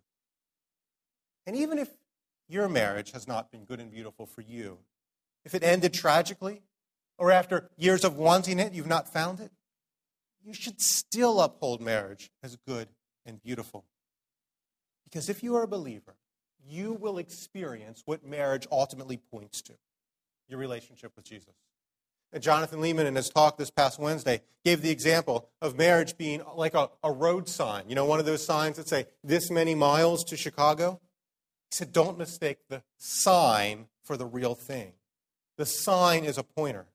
And 1.48 1.56
even 1.56 1.78
if 1.78 1.88
your 2.46 2.68
marriage 2.68 3.12
has 3.12 3.26
not 3.26 3.50
been 3.50 3.64
good 3.64 3.80
and 3.80 3.90
beautiful 3.90 4.26
for 4.26 4.42
you, 4.42 4.80
if 5.46 5.54
it 5.54 5.64
ended 5.64 5.94
tragically, 5.94 6.60
or 7.16 7.32
after 7.32 7.70
years 7.78 8.04
of 8.04 8.18
wanting 8.18 8.58
it, 8.58 8.74
you've 8.74 8.86
not 8.86 9.10
found 9.10 9.40
it, 9.40 9.50
you 10.44 10.52
should 10.52 10.78
still 10.78 11.40
uphold 11.40 11.80
marriage 11.80 12.30
as 12.42 12.58
good 12.66 12.88
and 13.24 13.40
beautiful. 13.40 13.86
Because 15.04 15.30
if 15.30 15.42
you 15.42 15.56
are 15.56 15.62
a 15.62 15.66
believer, 15.66 16.16
you 16.68 16.92
will 16.92 17.16
experience 17.16 18.02
what 18.04 18.22
marriage 18.22 18.66
ultimately 18.70 19.16
points 19.16 19.62
to 19.62 19.72
your 20.48 20.58
relationship 20.58 21.12
with 21.16 21.24
Jesus. 21.24 21.54
And 22.30 22.42
Jonathan 22.42 22.80
Leeman, 22.82 23.06
in 23.06 23.16
his 23.16 23.30
talk 23.30 23.56
this 23.56 23.70
past 23.70 23.98
Wednesday, 23.98 24.42
gave 24.66 24.82
the 24.82 24.90
example 24.90 25.48
of 25.62 25.78
marriage 25.78 26.18
being 26.18 26.42
like 26.56 26.74
a, 26.74 26.90
a 27.02 27.10
road 27.10 27.48
sign. 27.48 27.84
You 27.88 27.94
know, 27.94 28.04
one 28.04 28.20
of 28.20 28.26
those 28.26 28.44
signs 28.44 28.76
that 28.76 28.86
say, 28.86 29.06
this 29.24 29.50
many 29.50 29.74
miles 29.74 30.24
to 30.24 30.36
Chicago? 30.36 31.00
He 31.70 31.76
said, 31.76 31.92
don't 31.92 32.18
mistake 32.18 32.58
the 32.68 32.82
sign 32.96 33.86
for 34.02 34.16
the 34.16 34.26
real 34.26 34.54
thing. 34.54 34.92
The 35.56 35.66
sign 35.66 36.24
is 36.24 36.38
a 36.38 36.42
pointer. 36.42 36.86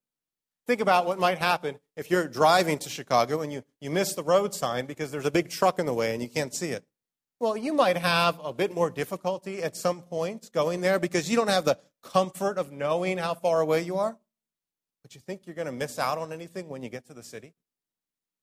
Think 0.65 0.80
about 0.80 1.06
what 1.06 1.20
might 1.20 1.38
happen 1.38 1.80
if 1.98 2.10
you're 2.10 2.27
driving 2.27 2.80
to 2.80 2.89
Chicago 2.89 3.42
and 3.42 3.51
you, 3.51 3.63
you 3.82 3.89
miss 3.89 4.15
the 4.15 4.24
road 4.24 4.53
sign 4.53 4.86
because 4.86 5.12
there's 5.12 5.25
a 5.25 5.32
big 5.32 5.50
truck 5.50 5.77
in 5.77 5.86
the 5.86 5.94
way 5.94 6.13
and 6.13 6.24
you 6.24 6.30
can't 6.30 6.53
see 6.53 6.70
it. 6.70 6.86
Well, 7.39 7.58
you 7.58 7.74
might 7.74 7.98
have 7.98 8.39
a 8.42 8.53
bit 8.53 8.74
more 8.74 8.89
difficulty 8.89 9.62
at 9.62 9.75
some 9.75 10.01
points 10.01 10.50
going 10.50 10.80
there 10.80 10.98
because 10.98 11.30
you 11.30 11.36
don't 11.36 11.50
have 11.50 11.65
the 11.65 11.77
comfort 12.01 12.58
of 12.58 12.72
knowing 12.72 13.18
how 13.18 13.34
far 13.34 13.60
away 13.60 13.82
you 13.82 13.98
are. 13.98 14.18
But 15.01 15.13
you 15.13 15.20
think 15.20 15.46
you're 15.46 15.56
going 15.56 15.65
to 15.65 15.74
miss 15.74 16.00
out 16.00 16.18
on 16.18 16.32
anything 16.32 16.70
when 16.70 16.82
you 16.82 16.89
get 16.89 17.06
to 17.08 17.13
the 17.13 17.24
city? 17.24 17.53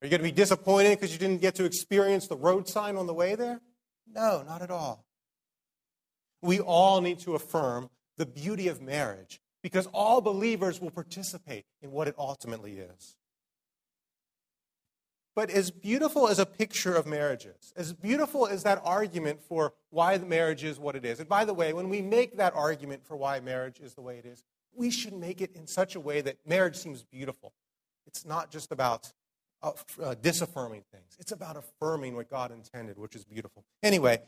Are 0.03 0.07
you 0.07 0.11
going 0.11 0.21
to 0.21 0.25
be 0.25 0.33
disappointed 0.33 0.99
because 0.99 1.13
you 1.13 1.19
didn't 1.19 1.41
get 1.41 1.55
to 1.57 1.65
experience 1.65 2.27
the 2.27 2.37
road 2.37 2.69
sign 2.69 2.97
on 2.97 3.07
the 3.07 3.15
way 3.15 3.35
there? 3.35 3.63
No, 4.07 4.43
not 4.47 4.61
at 4.61 4.71
all. 4.71 5.07
We 6.42 6.61
all 6.61 7.00
need 7.00 7.18
to 7.20 7.35
affirm 7.35 7.90
the 8.16 8.26
beauty 8.26 8.68
of 8.68 8.80
marriage 8.80 9.40
because 9.62 9.87
all 9.88 10.20
believers 10.20 10.80
will 10.80 10.90
participate 10.90 11.64
in 11.82 11.90
what 11.90 12.09
it 12.09 12.14
ultimately 12.18 12.78
is. 12.78 13.16
But 15.37 15.50
as 15.50 15.70
beautiful 15.70 16.28
as 16.28 16.38
a 16.38 16.47
picture 16.47 16.94
of 16.94 17.06
marriage 17.06 17.47
is, 17.47 17.73
as 17.76 17.92
beautiful 17.92 18.47
as 18.47 18.62
that 18.64 18.80
argument 18.85 19.40
for 19.40 19.75
why 19.90 20.16
the 20.16 20.26
marriage 20.26 20.64
is 20.64 20.78
what 20.78 20.97
it 20.97 21.04
is, 21.04 21.20
and 21.20 21.28
by 21.28 21.44
the 21.44 21.54
way, 21.54 21.73
when 21.73 21.88
we 21.88 22.02
make 22.02 22.37
that 22.37 22.54
argument 22.54 23.06
for 23.06 23.16
why 23.16 23.38
marriage 23.40 23.78
is 23.80 23.94
the 23.94 24.00
way 24.00 24.18
it 24.18 24.26
is, 24.26 24.42
we 24.75 24.90
should 24.90 25.14
make 25.14 25.40
it 25.40 25.54
in 25.54 25.66
such 25.66 25.94
a 25.94 26.00
way 26.00 26.20
that 26.20 26.37
marriage 26.47 26.76
seems 26.76 27.02
beautiful. 27.02 27.52
It's 28.06 28.25
not 28.25 28.50
just 28.50 28.73
about 28.73 29.12
uh, 29.62 29.73
uh, 30.02 30.14
disaffirming 30.20 30.82
things, 30.90 31.16
it's 31.18 31.32
about 31.32 31.56
affirming 31.56 32.16
what 32.16 32.28
God 32.28 32.50
intended, 32.50 32.99
which 32.99 33.14
is 33.14 33.25
beautiful. 33.25 33.64
Anyway, 33.82 34.20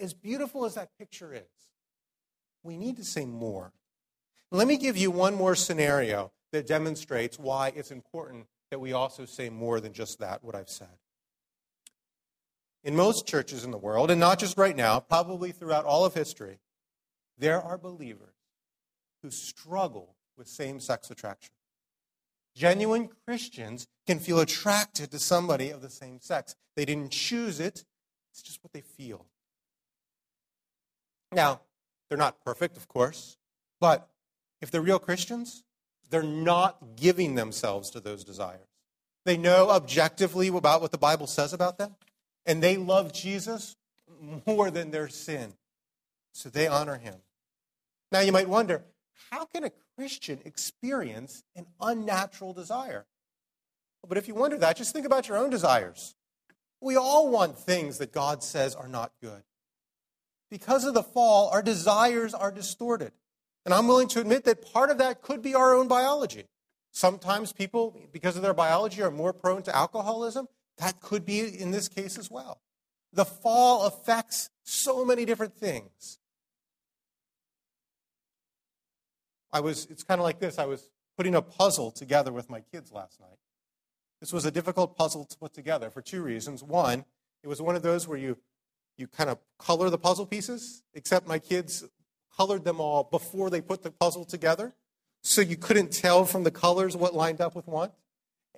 as, 0.00 0.14
beautiful 0.14 0.64
as 0.64 0.74
that 0.74 0.90
picture 0.98 1.32
is, 1.32 1.42
we 2.62 2.76
need 2.76 2.96
to 2.96 3.04
say 3.04 3.24
more. 3.24 3.72
Let 4.50 4.66
me 4.66 4.76
give 4.76 4.96
you 4.96 5.10
one 5.10 5.34
more 5.34 5.54
scenario 5.54 6.32
that 6.52 6.66
demonstrates 6.66 7.38
why 7.38 7.72
it's 7.76 7.90
important 7.90 8.46
that 8.70 8.80
we 8.80 8.92
also 8.92 9.24
say 9.24 9.50
more 9.50 9.80
than 9.80 9.92
just 9.92 10.18
that, 10.20 10.42
what 10.42 10.54
I've 10.54 10.68
said. 10.68 10.88
In 12.84 12.96
most 12.96 13.26
churches 13.26 13.64
in 13.64 13.70
the 13.70 13.78
world, 13.78 14.10
and 14.10 14.20
not 14.20 14.38
just 14.38 14.56
right 14.56 14.76
now, 14.76 15.00
probably 15.00 15.52
throughout 15.52 15.84
all 15.84 16.04
of 16.04 16.14
history, 16.14 16.58
there 17.36 17.60
are 17.60 17.76
believers 17.76 18.34
who 19.22 19.30
struggle 19.30 20.16
with 20.36 20.48
same 20.48 20.80
sex 20.80 21.10
attraction. 21.10 21.52
Genuine 22.54 23.08
Christians 23.26 23.86
can 24.06 24.18
feel 24.18 24.40
attracted 24.40 25.10
to 25.10 25.18
somebody 25.18 25.70
of 25.70 25.82
the 25.82 25.90
same 25.90 26.20
sex. 26.20 26.56
They 26.76 26.84
didn't 26.84 27.10
choose 27.10 27.60
it, 27.60 27.84
it's 28.32 28.42
just 28.42 28.62
what 28.62 28.72
they 28.72 28.80
feel. 28.80 29.26
Now, 31.32 31.60
they're 32.08 32.18
not 32.18 32.42
perfect, 32.44 32.76
of 32.76 32.88
course, 32.88 33.36
but 33.80 34.08
if 34.60 34.70
they're 34.70 34.80
real 34.80 34.98
Christians, 34.98 35.64
they're 36.10 36.22
not 36.22 36.96
giving 36.96 37.34
themselves 37.34 37.90
to 37.90 38.00
those 38.00 38.24
desires. 38.24 38.66
They 39.24 39.36
know 39.36 39.68
objectively 39.70 40.48
about 40.48 40.80
what 40.80 40.90
the 40.90 40.98
Bible 40.98 41.26
says 41.26 41.52
about 41.52 41.76
them, 41.76 41.96
and 42.46 42.62
they 42.62 42.76
love 42.76 43.12
Jesus 43.12 43.76
more 44.46 44.70
than 44.70 44.90
their 44.90 45.08
sin. 45.08 45.52
So 46.32 46.48
they 46.48 46.66
honor 46.66 46.96
him. 46.96 47.16
Now 48.10 48.20
you 48.20 48.32
might 48.32 48.48
wonder 48.48 48.84
how 49.30 49.44
can 49.44 49.64
a 49.64 49.72
Christian 49.96 50.40
experience 50.44 51.42
an 51.54 51.66
unnatural 51.80 52.52
desire? 52.54 53.06
But 54.06 54.16
if 54.16 54.28
you 54.28 54.34
wonder 54.34 54.56
that, 54.56 54.76
just 54.76 54.94
think 54.94 55.04
about 55.04 55.28
your 55.28 55.36
own 55.36 55.50
desires. 55.50 56.14
We 56.80 56.96
all 56.96 57.28
want 57.28 57.58
things 57.58 57.98
that 57.98 58.12
God 58.12 58.42
says 58.42 58.74
are 58.74 58.88
not 58.88 59.12
good. 59.20 59.42
Because 60.50 60.84
of 60.84 60.94
the 60.94 61.02
fall, 61.02 61.50
our 61.50 61.62
desires 61.62 62.34
are 62.34 62.50
distorted. 62.50 63.12
And 63.64 63.74
I'm 63.74 63.86
willing 63.86 64.08
to 64.08 64.20
admit 64.20 64.44
that 64.44 64.72
part 64.72 64.90
of 64.90 64.98
that 64.98 65.20
could 65.20 65.42
be 65.42 65.54
our 65.54 65.74
own 65.74 65.88
biology. 65.88 66.44
Sometimes 66.90 67.52
people, 67.52 68.00
because 68.12 68.36
of 68.36 68.42
their 68.42 68.54
biology, 68.54 69.02
are 69.02 69.10
more 69.10 69.32
prone 69.32 69.62
to 69.64 69.76
alcoholism. 69.76 70.48
That 70.78 71.00
could 71.00 71.26
be 71.26 71.40
in 71.40 71.70
this 71.70 71.88
case 71.88 72.16
as 72.16 72.30
well. 72.30 72.60
The 73.12 73.24
fall 73.24 73.86
affects 73.86 74.50
so 74.64 75.04
many 75.04 75.24
different 75.24 75.54
things. 75.54 76.18
I 79.52 79.60
was, 79.60 79.86
it's 79.90 80.02
kind 80.02 80.20
of 80.20 80.24
like 80.24 80.40
this. 80.40 80.58
I 80.58 80.66
was 80.66 80.90
putting 81.16 81.34
a 81.34 81.42
puzzle 81.42 81.90
together 81.90 82.32
with 82.32 82.48
my 82.50 82.60
kids 82.60 82.92
last 82.92 83.20
night. 83.20 83.38
This 84.20 84.32
was 84.32 84.44
a 84.44 84.50
difficult 84.50 84.96
puzzle 84.96 85.24
to 85.24 85.38
put 85.38 85.52
together 85.52 85.90
for 85.90 86.02
two 86.02 86.22
reasons. 86.22 86.62
One, 86.62 87.04
it 87.42 87.48
was 87.48 87.62
one 87.62 87.76
of 87.76 87.82
those 87.82 88.06
where 88.06 88.18
you, 88.18 88.38
you 88.98 89.06
kind 89.06 89.30
of 89.30 89.38
color 89.58 89.90
the 89.90 89.98
puzzle 89.98 90.26
pieces, 90.26 90.82
except 90.94 91.26
my 91.26 91.38
kids 91.38 91.84
colored 92.36 92.64
them 92.64 92.80
all 92.80 93.04
before 93.04 93.50
they 93.50 93.60
put 93.60 93.82
the 93.82 93.90
puzzle 93.90 94.24
together. 94.24 94.74
So 95.22 95.40
you 95.40 95.56
couldn't 95.56 95.92
tell 95.92 96.24
from 96.24 96.44
the 96.44 96.50
colors 96.50 96.96
what 96.96 97.14
lined 97.14 97.40
up 97.40 97.54
with 97.54 97.66
what. 97.66 97.94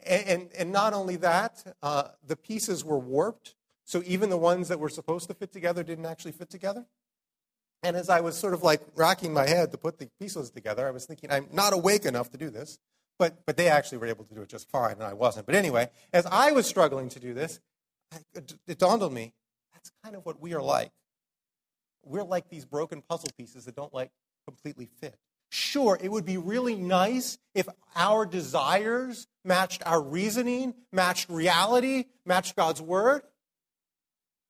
And, 0.06 0.26
and, 0.26 0.50
and 0.58 0.72
not 0.72 0.92
only 0.92 1.16
that, 1.16 1.74
uh, 1.82 2.08
the 2.26 2.36
pieces 2.36 2.84
were 2.84 2.98
warped. 2.98 3.54
So 3.84 4.02
even 4.06 4.30
the 4.30 4.36
ones 4.36 4.68
that 4.68 4.78
were 4.78 4.88
supposed 4.88 5.28
to 5.28 5.34
fit 5.34 5.52
together 5.52 5.82
didn't 5.82 6.06
actually 6.06 6.32
fit 6.32 6.50
together. 6.50 6.86
And 7.82 7.96
as 7.96 8.10
I 8.10 8.20
was 8.20 8.36
sort 8.36 8.54
of 8.54 8.62
like 8.62 8.82
racking 8.94 9.32
my 9.32 9.46
head 9.46 9.72
to 9.72 9.78
put 9.78 9.98
the 9.98 10.08
pieces 10.18 10.50
together, 10.50 10.86
I 10.86 10.90
was 10.90 11.06
thinking, 11.06 11.30
I'm 11.32 11.48
not 11.52 11.72
awake 11.72 12.04
enough 12.04 12.30
to 12.30 12.38
do 12.38 12.50
this. 12.50 12.78
But, 13.18 13.44
but 13.44 13.58
they 13.58 13.68
actually 13.68 13.98
were 13.98 14.06
able 14.06 14.24
to 14.24 14.34
do 14.34 14.40
it 14.40 14.48
just 14.48 14.70
fine, 14.70 14.92
and 14.92 15.02
I 15.02 15.12
wasn't. 15.12 15.44
But 15.44 15.54
anyway, 15.54 15.90
as 16.10 16.24
I 16.24 16.52
was 16.52 16.66
struggling 16.66 17.10
to 17.10 17.20
do 17.20 17.34
this, 17.34 17.60
it 18.66 18.78
dawned 18.78 19.02
on 19.02 19.12
me 19.12 19.34
that's 19.82 19.92
kind 20.04 20.16
of 20.16 20.24
what 20.24 20.40
we 20.40 20.54
are 20.54 20.62
like. 20.62 20.90
We're 22.04 22.24
like 22.24 22.48
these 22.48 22.64
broken 22.64 23.02
puzzle 23.02 23.30
pieces 23.36 23.64
that 23.64 23.76
don't 23.76 23.92
like 23.92 24.10
completely 24.46 24.88
fit. 25.00 25.18
Sure, 25.50 25.98
it 26.00 26.10
would 26.10 26.24
be 26.24 26.36
really 26.36 26.76
nice 26.76 27.38
if 27.54 27.68
our 27.96 28.24
desires 28.24 29.26
matched 29.44 29.82
our 29.84 30.00
reasoning, 30.00 30.74
matched 30.92 31.28
reality, 31.28 32.04
matched 32.24 32.54
God's 32.56 32.80
word. 32.80 33.22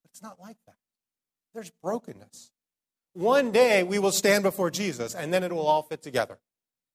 But 0.03 0.11
it's 0.11 0.23
not 0.23 0.39
like 0.39 0.59
that. 0.67 0.77
There's 1.55 1.71
brokenness. 1.83 2.51
One 3.15 3.51
day 3.51 3.83
we 3.83 3.99
will 3.99 4.13
stand 4.13 4.43
before 4.43 4.71
Jesus 4.71 5.15
and 5.15 5.33
then 5.33 5.43
it 5.43 5.53
will 5.53 5.67
all 5.67 5.83
fit 5.83 6.03
together. 6.03 6.39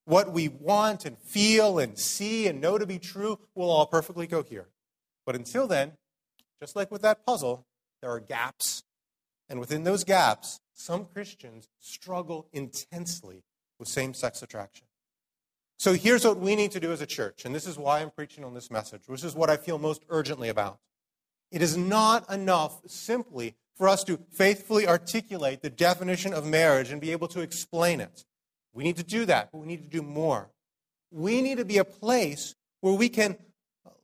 What 0.04 0.32
we 0.32 0.48
want 0.48 1.04
and 1.04 1.18
feel 1.18 1.80
and 1.80 1.98
see 1.98 2.46
and 2.46 2.60
know 2.60 2.78
to 2.78 2.86
be 2.86 3.00
true 3.00 3.40
will 3.56 3.70
all 3.70 3.86
perfectly 3.86 4.28
cohere. 4.28 4.68
But 5.26 5.34
until 5.34 5.66
then, 5.66 5.92
just 6.60 6.76
like 6.76 6.92
with 6.92 7.02
that 7.02 7.26
puzzle, 7.26 7.66
there 8.06 8.14
are 8.14 8.20
gaps. 8.20 8.84
And 9.48 9.58
within 9.58 9.82
those 9.82 10.04
gaps, 10.04 10.60
some 10.74 11.06
Christians 11.06 11.68
struggle 11.80 12.46
intensely 12.52 13.42
with 13.80 13.88
same 13.88 14.14
sex 14.14 14.42
attraction. 14.42 14.86
So 15.76 15.92
here's 15.92 16.24
what 16.24 16.38
we 16.38 16.54
need 16.54 16.70
to 16.70 16.80
do 16.80 16.92
as 16.92 17.00
a 17.00 17.06
church, 17.06 17.44
and 17.44 17.52
this 17.52 17.66
is 17.66 17.76
why 17.76 18.00
I'm 18.00 18.10
preaching 18.10 18.44
on 18.44 18.54
this 18.54 18.70
message. 18.70 19.02
This 19.08 19.24
is 19.24 19.34
what 19.34 19.50
I 19.50 19.56
feel 19.56 19.78
most 19.78 20.04
urgently 20.08 20.48
about. 20.48 20.78
It 21.50 21.62
is 21.62 21.76
not 21.76 22.32
enough 22.32 22.80
simply 22.86 23.56
for 23.74 23.88
us 23.88 24.04
to 24.04 24.20
faithfully 24.30 24.86
articulate 24.86 25.62
the 25.62 25.70
definition 25.70 26.32
of 26.32 26.46
marriage 26.46 26.92
and 26.92 27.00
be 27.00 27.10
able 27.10 27.28
to 27.28 27.40
explain 27.40 28.00
it. 28.00 28.24
We 28.72 28.84
need 28.84 28.96
to 28.98 29.04
do 29.04 29.24
that, 29.24 29.50
but 29.50 29.58
we 29.58 29.66
need 29.66 29.82
to 29.82 29.96
do 29.96 30.02
more. 30.02 30.50
We 31.10 31.42
need 31.42 31.58
to 31.58 31.64
be 31.64 31.78
a 31.78 31.84
place 31.84 32.54
where 32.80 32.94
we 32.94 33.08
can 33.08 33.36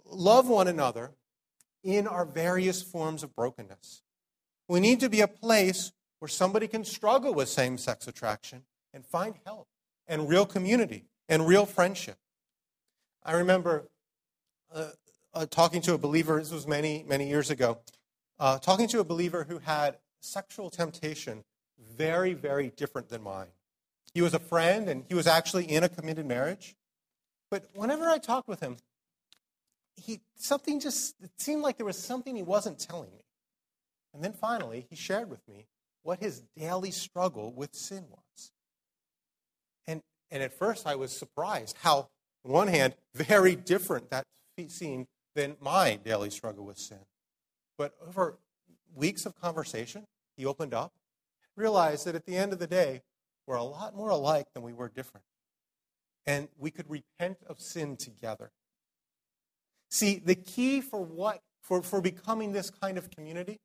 love 0.05 0.49
one 0.49 0.67
another 0.67 1.13
in 1.83 2.07
our 2.07 2.25
various 2.25 2.83
forms 2.83 3.23
of 3.23 3.35
brokenness. 3.35 4.03
We 4.69 4.81
need 4.81 5.01
to 5.01 5.09
be 5.09 5.21
a 5.21 5.29
place 5.29 5.93
where 6.19 6.29
somebody 6.29 6.69
can 6.69 6.85
struggle 6.85 7.35
with 7.35 7.49
same 7.49 7.79
sex 7.79 8.07
attraction 8.07 8.63
and 8.95 9.05
find 9.05 9.35
help 9.45 9.69
and 10.07 10.29
real 10.29 10.47
community 10.47 11.07
and 11.29 11.47
real 11.47 11.67
friendship. 11.67 12.17
I 13.25 13.33
remember 13.33 13.89
uh, 14.75 14.91
uh, 15.35 15.47
talking 15.47 15.81
to 15.83 15.95
a 15.95 15.99
believer, 15.99 16.39
this 16.39 16.53
was 16.53 16.67
many, 16.67 17.05
many 17.07 17.29
years 17.29 17.51
ago, 17.51 17.79
uh, 18.39 18.59
talking 18.59 18.89
to 18.89 19.01
a 19.01 19.05
believer 19.05 19.45
who 19.49 19.59
had 19.59 19.97
sexual 20.21 20.71
temptation 20.71 21.45
very, 21.97 22.35
very 22.35 22.71
different 22.77 23.09
than 23.09 23.23
mine. 23.23 23.49
He 24.15 24.21
was 24.21 24.35
a 24.35 24.39
friend, 24.39 24.89
and 24.89 25.05
he 25.09 25.15
was 25.15 25.27
actually 25.27 25.65
in 25.65 25.85
a 25.85 25.89
committed 25.89 26.27
marriage. 26.27 26.77
But 27.51 27.69
whenever 27.75 28.09
I 28.09 28.19
talked 28.19 28.49
with 28.49 28.61
him, 28.61 28.77
he 29.97 30.21
something 30.37 30.81
just 30.81 31.15
it 31.23 31.31
seemed 31.39 31.63
like 31.63 31.77
there 31.77 31.87
was 31.87 31.99
something 31.99 32.35
he 32.37 32.43
wasn't 32.43 32.79
telling 32.79 33.11
me. 33.13 33.25
And 34.15 34.23
then 34.23 34.33
finally, 34.33 34.87
he 34.91 34.97
shared 34.97 35.31
with 35.31 35.47
me 35.49 35.67
what 36.03 36.21
his 36.21 36.43
daily 36.57 36.91
struggle 36.91 37.53
with 37.53 37.75
sin 37.75 38.05
was. 38.11 38.53
And 39.87 40.03
and 40.31 40.43
at 40.43 40.53
first 40.53 40.87
I 40.87 40.97
was 40.97 41.13
surprised 41.17 41.77
how 41.83 42.09
on 42.45 42.53
one 42.53 42.69
hand 42.69 42.95
very 43.15 43.55
different 43.55 44.11
that 44.11 44.25
seemed 44.69 45.07
than 45.35 45.57
my 45.61 45.99
daily 46.05 46.31
struggle 46.31 46.65
with 46.65 46.79
sin. 46.79 46.99
But 47.79 47.95
over 48.07 48.39
weeks 48.95 49.27
of 49.27 49.35
conversation, 49.41 50.05
he 50.37 50.47
opened 50.47 50.75
up, 50.75 50.93
realized 51.57 52.07
that 52.07 52.15
at 52.15 52.27
the 52.27 52.37
end 52.37 52.53
of 52.53 52.59
the 52.59 52.67
day, 52.67 53.03
we're 53.47 53.57
a 53.57 53.65
lot 53.65 53.97
more 53.97 54.11
alike 54.11 54.47
than 54.55 54.63
we 54.63 54.73
were 54.73 54.89
different. 54.89 55.25
And 56.27 56.49
we 56.57 56.71
could 56.71 56.89
repent 56.89 57.39
of 57.49 57.59
sin 57.59 57.97
together. 57.97 58.53
See, 59.93 60.23
the 60.25 60.35
key 60.35 60.81
for 60.81 61.05
what 61.05 61.43
for, 61.61 61.83
for 61.83 62.01
becoming 62.01 62.53
this 62.53 62.71
kind 62.71 62.97
of 62.97 63.11
community, 63.11 63.61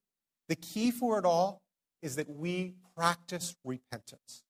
the 0.49 0.57
key 0.57 0.91
for 0.91 1.17
it 1.17 1.23
all 1.23 1.61
is 2.01 2.17
that 2.17 2.29
we 2.29 2.73
practice 2.97 3.55
repentance. 3.63 4.43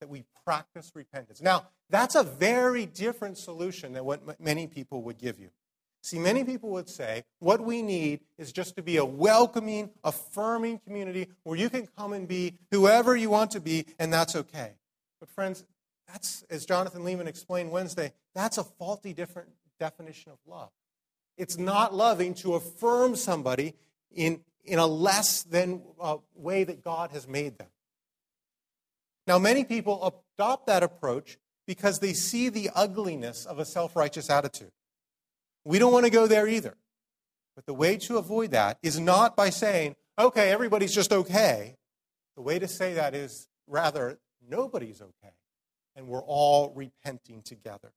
That 0.00 0.08
we 0.08 0.24
practice 0.46 0.92
repentance. 0.94 1.42
Now, 1.42 1.66
that's 1.90 2.14
a 2.14 2.22
very 2.22 2.86
different 2.86 3.36
solution 3.36 3.92
than 3.92 4.06
what 4.06 4.40
many 4.40 4.66
people 4.66 5.02
would 5.02 5.18
give 5.18 5.38
you. 5.38 5.50
See, 6.02 6.18
many 6.18 6.44
people 6.44 6.70
would 6.70 6.88
say 6.88 7.24
what 7.40 7.60
we 7.60 7.82
need 7.82 8.20
is 8.38 8.50
just 8.50 8.74
to 8.76 8.82
be 8.82 8.96
a 8.96 9.04
welcoming, 9.04 9.90
affirming 10.02 10.78
community 10.78 11.28
where 11.42 11.58
you 11.58 11.68
can 11.68 11.86
come 11.86 12.14
and 12.14 12.26
be 12.26 12.54
whoever 12.70 13.14
you 13.14 13.28
want 13.28 13.50
to 13.50 13.60
be, 13.60 13.84
and 13.98 14.10
that's 14.10 14.34
okay. 14.34 14.72
But, 15.20 15.28
friends, 15.28 15.62
that's, 16.08 16.42
as 16.48 16.64
Jonathan 16.64 17.02
Leeman 17.02 17.26
explained 17.26 17.70
Wednesday, 17.70 18.14
that's 18.34 18.56
a 18.56 18.64
faulty 18.64 19.12
different 19.12 19.50
definition 19.78 20.32
of 20.32 20.38
love. 20.46 20.70
It's 21.36 21.58
not 21.58 21.94
loving 21.94 22.34
to 22.36 22.54
affirm 22.54 23.16
somebody 23.16 23.74
in, 24.14 24.40
in 24.64 24.78
a 24.78 24.86
less 24.86 25.42
than 25.42 25.82
uh, 26.00 26.16
way 26.34 26.64
that 26.64 26.82
God 26.82 27.10
has 27.10 27.28
made 27.28 27.58
them. 27.58 27.68
Now, 29.26 29.38
many 29.38 29.64
people 29.64 30.22
adopt 30.38 30.66
that 30.66 30.82
approach 30.82 31.38
because 31.66 31.98
they 31.98 32.12
see 32.12 32.48
the 32.48 32.70
ugliness 32.74 33.44
of 33.44 33.58
a 33.58 33.64
self 33.64 33.96
righteous 33.96 34.30
attitude. 34.30 34.70
We 35.64 35.78
don't 35.78 35.92
want 35.92 36.04
to 36.04 36.10
go 36.10 36.26
there 36.26 36.46
either. 36.46 36.76
But 37.56 37.66
the 37.66 37.74
way 37.74 37.96
to 37.96 38.18
avoid 38.18 38.52
that 38.52 38.78
is 38.82 39.00
not 39.00 39.34
by 39.34 39.50
saying, 39.50 39.96
okay, 40.18 40.50
everybody's 40.50 40.94
just 40.94 41.12
okay. 41.12 41.76
The 42.36 42.42
way 42.42 42.58
to 42.58 42.68
say 42.68 42.94
that 42.94 43.14
is 43.14 43.48
rather, 43.66 44.18
nobody's 44.48 45.00
okay. 45.00 45.34
And 45.96 46.06
we're 46.06 46.22
all 46.22 46.72
repenting 46.76 47.42
together. 47.42 47.92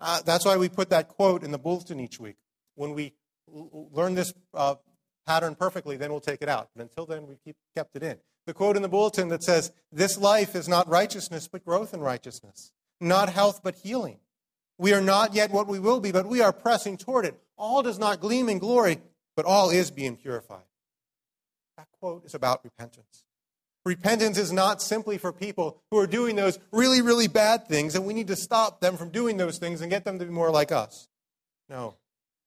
Uh, 0.00 0.22
that's 0.24 0.44
why 0.44 0.56
we 0.56 0.68
put 0.68 0.90
that 0.90 1.08
quote 1.08 1.42
in 1.42 1.50
the 1.50 1.58
bulletin 1.58 1.98
each 1.98 2.20
week. 2.20 2.36
When 2.78 2.94
we 2.94 3.14
learn 3.46 4.14
this 4.14 4.32
uh, 4.54 4.76
pattern 5.26 5.54
perfectly, 5.54 5.96
then 5.96 6.10
we'll 6.10 6.20
take 6.20 6.42
it 6.42 6.48
out. 6.48 6.70
But 6.74 6.82
until 6.82 7.06
then, 7.06 7.26
we 7.26 7.36
keep 7.44 7.56
kept 7.76 7.96
it 7.96 8.02
in. 8.02 8.18
The 8.46 8.54
quote 8.54 8.76
in 8.76 8.82
the 8.82 8.88
bulletin 8.88 9.28
that 9.28 9.42
says, 9.42 9.72
This 9.92 10.16
life 10.16 10.54
is 10.54 10.68
not 10.68 10.88
righteousness, 10.88 11.48
but 11.48 11.64
growth 11.64 11.92
in 11.92 12.00
righteousness, 12.00 12.72
not 13.00 13.28
health, 13.28 13.60
but 13.62 13.74
healing 13.74 14.20
we 14.78 14.94
are 14.94 15.00
not 15.00 15.34
yet 15.34 15.50
what 15.50 15.66
we 15.66 15.78
will 15.78 16.00
be, 16.00 16.12
but 16.12 16.26
we 16.26 16.40
are 16.40 16.52
pressing 16.52 16.96
toward 16.96 17.26
it. 17.26 17.38
All 17.56 17.82
does 17.82 17.98
not 17.98 18.20
gleam 18.20 18.48
in 18.48 18.58
glory, 18.58 18.98
but 19.36 19.44
all 19.44 19.70
is 19.70 19.90
being 19.90 20.16
purified. 20.16 20.62
That 21.76 21.88
quote 22.00 22.24
is 22.24 22.34
about 22.34 22.64
repentance. 22.64 23.24
Repentance 23.84 24.38
is 24.38 24.52
not 24.52 24.80
simply 24.80 25.18
for 25.18 25.32
people 25.32 25.82
who 25.90 25.98
are 25.98 26.06
doing 26.06 26.36
those 26.36 26.58
really, 26.72 27.02
really 27.02 27.26
bad 27.26 27.66
things, 27.66 27.94
and 27.94 28.06
we 28.06 28.14
need 28.14 28.28
to 28.28 28.36
stop 28.36 28.80
them 28.80 28.96
from 28.96 29.10
doing 29.10 29.36
those 29.36 29.58
things 29.58 29.80
and 29.80 29.90
get 29.90 30.04
them 30.04 30.18
to 30.18 30.24
be 30.24 30.30
more 30.30 30.50
like 30.50 30.70
us. 30.70 31.08
No, 31.68 31.94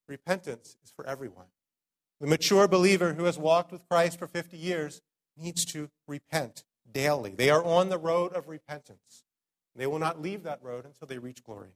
repentance 0.07 0.77
is 0.83 0.91
for 0.91 1.05
everyone. 1.05 1.47
The 2.19 2.27
mature 2.27 2.67
believer 2.67 3.13
who 3.13 3.23
has 3.23 3.37
walked 3.37 3.71
with 3.71 3.87
Christ 3.87 4.19
for 4.19 4.27
50 4.27 4.57
years 4.57 5.01
needs 5.37 5.65
to 5.65 5.89
repent 6.07 6.63
daily. 6.91 7.31
They 7.31 7.49
are 7.49 7.63
on 7.63 7.89
the 7.89 7.97
road 7.97 8.33
of 8.33 8.47
repentance. 8.47 9.23
They 9.75 9.87
will 9.87 9.99
not 9.99 10.21
leave 10.21 10.43
that 10.43 10.61
road 10.61 10.85
until 10.85 11.07
they 11.07 11.17
reach 11.17 11.43
glory. 11.43 11.69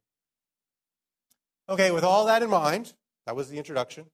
Okay, 1.67 1.91
with 1.91 2.03
all 2.03 2.25
that 2.25 2.43
in 2.43 2.49
mind, 2.49 2.93
that 3.25 3.35
was 3.35 3.49
the 3.49 3.57
introduction. 3.57 4.05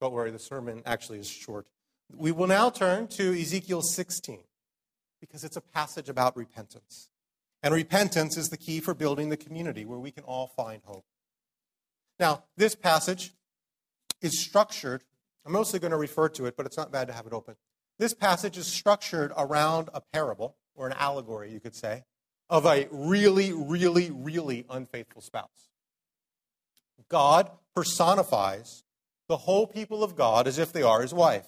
Don't 0.00 0.12
worry, 0.12 0.30
the 0.30 0.38
sermon 0.38 0.82
actually 0.86 1.18
is 1.18 1.28
short. 1.28 1.66
We 2.14 2.30
will 2.30 2.46
now 2.46 2.70
turn 2.70 3.08
to 3.08 3.32
Ezekiel 3.32 3.82
16 3.82 4.40
because 5.20 5.42
it's 5.42 5.56
a 5.56 5.60
passage 5.60 6.08
about 6.08 6.36
repentance. 6.36 7.08
And 7.62 7.74
repentance 7.74 8.36
is 8.36 8.50
the 8.50 8.58
key 8.58 8.80
for 8.80 8.92
building 8.94 9.30
the 9.30 9.36
community 9.36 9.84
where 9.84 9.98
we 9.98 10.10
can 10.10 10.22
all 10.24 10.48
find 10.48 10.82
hope. 10.84 11.06
Now, 12.20 12.44
this 12.56 12.74
passage 12.74 13.32
is 14.24 14.40
structured, 14.40 15.04
I'm 15.44 15.52
mostly 15.52 15.78
going 15.78 15.90
to 15.90 15.96
refer 15.96 16.28
to 16.30 16.46
it, 16.46 16.56
but 16.56 16.66
it's 16.66 16.76
not 16.76 16.90
bad 16.90 17.08
to 17.08 17.14
have 17.14 17.26
it 17.26 17.32
open. 17.32 17.56
This 17.98 18.14
passage 18.14 18.58
is 18.58 18.66
structured 18.66 19.32
around 19.36 19.90
a 19.94 20.00
parable, 20.00 20.56
or 20.74 20.86
an 20.86 20.94
allegory, 20.98 21.52
you 21.52 21.60
could 21.60 21.74
say, 21.74 22.04
of 22.48 22.66
a 22.66 22.88
really, 22.90 23.52
really, 23.52 24.10
really 24.10 24.64
unfaithful 24.68 25.22
spouse. 25.22 25.68
God 27.08 27.50
personifies 27.74 28.84
the 29.28 29.36
whole 29.36 29.66
people 29.66 30.02
of 30.02 30.16
God 30.16 30.46
as 30.46 30.58
if 30.58 30.72
they 30.72 30.82
are 30.82 31.02
his 31.02 31.14
wife. 31.14 31.46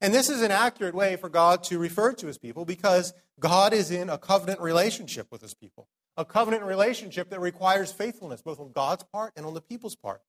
And 0.00 0.14
this 0.14 0.28
is 0.28 0.42
an 0.42 0.50
accurate 0.50 0.94
way 0.94 1.16
for 1.16 1.28
God 1.28 1.62
to 1.64 1.78
refer 1.78 2.12
to 2.14 2.26
his 2.26 2.38
people 2.38 2.64
because 2.64 3.12
God 3.40 3.72
is 3.72 3.90
in 3.90 4.08
a 4.08 4.18
covenant 4.18 4.60
relationship 4.60 5.28
with 5.30 5.42
his 5.42 5.54
people. 5.54 5.88
A 6.16 6.24
covenant 6.24 6.64
relationship 6.64 7.30
that 7.30 7.40
requires 7.40 7.92
faithfulness, 7.92 8.42
both 8.42 8.60
on 8.60 8.72
God's 8.72 9.04
part 9.04 9.32
and 9.36 9.46
on 9.46 9.54
the 9.54 9.60
people's 9.60 9.96
part. 9.96 10.22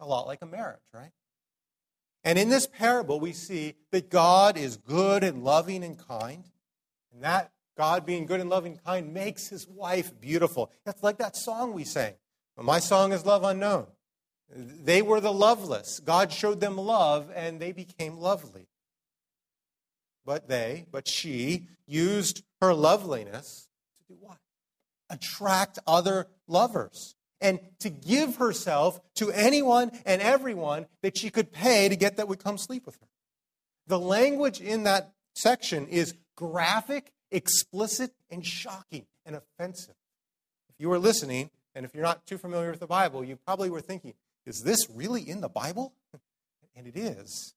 A 0.00 0.06
lot 0.06 0.26
like 0.26 0.42
a 0.42 0.46
marriage, 0.46 0.82
right? 0.92 1.10
And 2.24 2.38
in 2.38 2.48
this 2.48 2.66
parable, 2.66 3.20
we 3.20 3.32
see 3.32 3.74
that 3.92 4.10
God 4.10 4.56
is 4.56 4.76
good 4.76 5.22
and 5.22 5.44
loving 5.44 5.84
and 5.84 5.98
kind. 5.98 6.44
And 7.12 7.22
that 7.22 7.52
God 7.76 8.04
being 8.04 8.26
good 8.26 8.40
and 8.40 8.50
loving 8.50 8.72
and 8.72 8.84
kind 8.84 9.14
makes 9.14 9.48
his 9.48 9.68
wife 9.68 10.18
beautiful. 10.20 10.72
That's 10.84 11.02
like 11.02 11.18
that 11.18 11.36
song 11.36 11.72
we 11.72 11.84
sang. 11.84 12.14
My 12.56 12.78
song 12.78 13.12
is 13.12 13.26
Love 13.26 13.44
Unknown. 13.44 13.86
They 14.48 15.02
were 15.02 15.20
the 15.20 15.32
loveless. 15.32 16.00
God 16.00 16.32
showed 16.32 16.60
them 16.60 16.78
love, 16.78 17.30
and 17.34 17.60
they 17.60 17.72
became 17.72 18.16
lovely. 18.16 18.68
But 20.24 20.48
they, 20.48 20.86
but 20.90 21.06
she, 21.08 21.68
used 21.86 22.42
her 22.60 22.74
loveliness 22.74 23.68
to 23.98 24.14
do 24.14 24.18
what? 24.20 24.38
Attract 25.10 25.78
other 25.86 26.28
lovers 26.48 27.15
and 27.40 27.60
to 27.80 27.90
give 27.90 28.36
herself 28.36 29.00
to 29.16 29.30
anyone 29.30 29.90
and 30.04 30.22
everyone 30.22 30.86
that 31.02 31.18
she 31.18 31.30
could 31.30 31.52
pay 31.52 31.88
to 31.88 31.96
get 31.96 32.16
that 32.16 32.28
would 32.28 32.42
come 32.42 32.58
sleep 32.58 32.86
with 32.86 32.96
her. 32.96 33.06
The 33.86 33.98
language 33.98 34.60
in 34.60 34.84
that 34.84 35.12
section 35.34 35.86
is 35.86 36.14
graphic, 36.36 37.12
explicit, 37.30 38.12
and 38.30 38.44
shocking 38.44 39.06
and 39.24 39.36
offensive. 39.36 39.94
If 40.70 40.76
you 40.78 40.88
were 40.88 40.98
listening, 40.98 41.50
and 41.74 41.84
if 41.84 41.94
you're 41.94 42.04
not 42.04 42.26
too 42.26 42.38
familiar 42.38 42.70
with 42.70 42.80
the 42.80 42.86
Bible, 42.86 43.22
you 43.22 43.36
probably 43.36 43.70
were 43.70 43.80
thinking, 43.80 44.14
is 44.44 44.62
this 44.62 44.88
really 44.92 45.28
in 45.28 45.40
the 45.40 45.48
Bible? 45.48 45.92
And 46.78 46.86
it 46.86 46.94
is. 46.98 47.54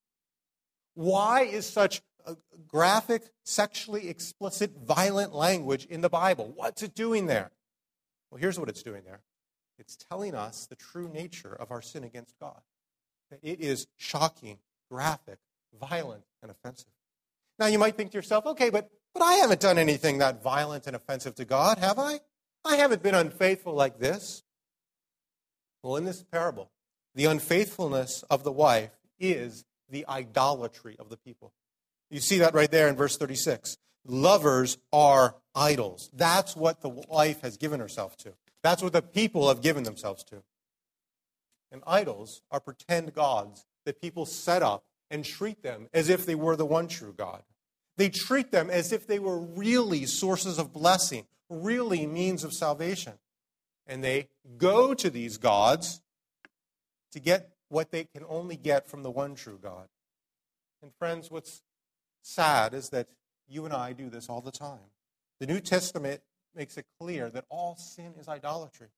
Why 0.94 1.42
is 1.42 1.66
such 1.66 2.02
graphic, 2.68 3.24
sexually 3.44 4.08
explicit, 4.08 4.72
violent 4.86 5.34
language 5.34 5.86
in 5.86 6.00
the 6.00 6.08
Bible? 6.08 6.54
What's 6.56 6.84
it 6.84 6.96
doing 6.96 7.26
there? 7.26 7.52
Well, 8.32 8.40
here's 8.40 8.60
what 8.60 8.70
it's 8.70 8.84
doing 8.84 9.04
there 9.06 9.20
it's 9.80 9.96
telling 9.96 10.36
us 10.36 10.68
the 10.68 10.76
true 10.76 11.10
nature 11.10 11.54
of 11.54 11.72
our 11.72 11.82
sin 11.82 12.04
against 12.04 12.40
God. 12.40 12.62
That 13.32 13.40
it 13.44 13.62
is 13.62 13.88
shocking, 13.98 14.58
graphic, 14.90 15.40
violent, 15.80 16.24
and 16.42 16.52
offensive. 16.52 16.92
Now, 17.58 17.68
you 17.68 17.80
might 17.80 17.96
think 17.96 18.12
to 18.12 18.18
yourself, 18.18 18.46
okay, 18.46 18.70
but, 18.70 18.90
but 19.14 19.24
I 19.24 19.34
haven't 19.36 19.62
done 19.62 19.78
anything 19.78 20.20
that 20.20 20.42
violent 20.42 20.88
and 20.88 20.96
offensive 20.96 21.36
to 21.36 21.46
God, 21.46 21.78
have 21.78 22.00
I? 22.00 22.20
I 22.66 22.78
haven't 22.78 23.04
been 23.04 23.16
unfaithful 23.16 23.74
like 23.74 24.00
this. 24.00 24.44
Well, 25.84 25.96
in 25.96 26.06
this 26.06 26.24
parable, 26.24 26.72
the 27.16 27.26
unfaithfulness 27.26 28.24
of 28.30 28.44
the 28.44 28.52
wife 28.52 28.92
is 29.20 29.66
the 29.90 30.06
idolatry 30.08 30.96
of 31.00 31.10
the 31.10 31.18
people. 31.18 31.54
You 32.10 32.20
see 32.20 32.40
that 32.40 32.54
right 32.54 32.70
there 32.70 32.88
in 32.88 32.96
verse 32.96 33.18
36. 33.18 33.78
Lovers 34.06 34.78
are 34.92 35.36
idols. 35.54 36.10
That's 36.14 36.56
what 36.56 36.82
the 36.82 36.90
wife 36.90 37.42
has 37.42 37.58
given 37.58 37.80
herself 37.80 38.18
to. 38.18 38.34
That's 38.64 38.82
what 38.84 38.94
the 38.94 39.02
people 39.02 39.48
have 39.48 39.62
given 39.62 39.84
themselves 39.84 40.24
to. 40.26 40.44
And 41.72 41.84
idols 41.86 42.42
are 42.52 42.60
pretend 42.60 43.14
gods 43.14 43.66
that 43.86 44.02
people 44.02 44.26
set 44.26 44.64
up 44.64 44.84
and 45.10 45.24
treat 45.24 45.64
them 45.64 45.88
as 45.94 46.10
if 46.10 46.26
they 46.26 46.36
were 46.36 46.56
the 46.56 46.66
one 46.66 46.88
true 46.88 47.14
God. 47.16 47.44
They 47.98 48.10
treat 48.10 48.52
them 48.52 48.70
as 48.70 48.92
if 48.92 49.08
they 49.08 49.20
were 49.20 49.40
really 49.40 50.06
sources 50.06 50.58
of 50.58 50.74
blessing, 50.74 51.26
really 51.50 52.06
means 52.06 52.44
of 52.44 52.54
salvation. 52.54 53.14
And 53.88 54.04
they 54.04 54.30
go 54.58 54.94
to 54.94 55.10
these 55.10 55.38
gods 55.38 56.02
to 57.12 57.20
get 57.20 57.52
what 57.70 57.92
they 57.92 58.04
can 58.04 58.24
only 58.28 58.56
get 58.56 58.88
from 58.88 59.04
the 59.04 59.12
one 59.12 59.36
true 59.36 59.60
God. 59.62 59.88
And 60.82 60.94
friends, 60.94 61.30
what's 61.30 61.62
sad 62.22 62.74
is 62.74 62.90
that 62.90 63.08
you 63.48 63.66
and 63.66 63.74
I 63.74 63.94
do 63.94 64.10
this 64.10 64.30
all 64.30 64.42
the 64.42 64.52
time. 64.52 64.92
The 65.40 65.48
New 65.48 65.60
Testament 65.60 66.22
makes 66.60 66.78
it 66.78 66.86
clear 67.00 67.30
that 67.30 67.46
all 67.50 67.78
sin 67.78 68.14
is 68.20 68.28
idolatry. 68.28 68.90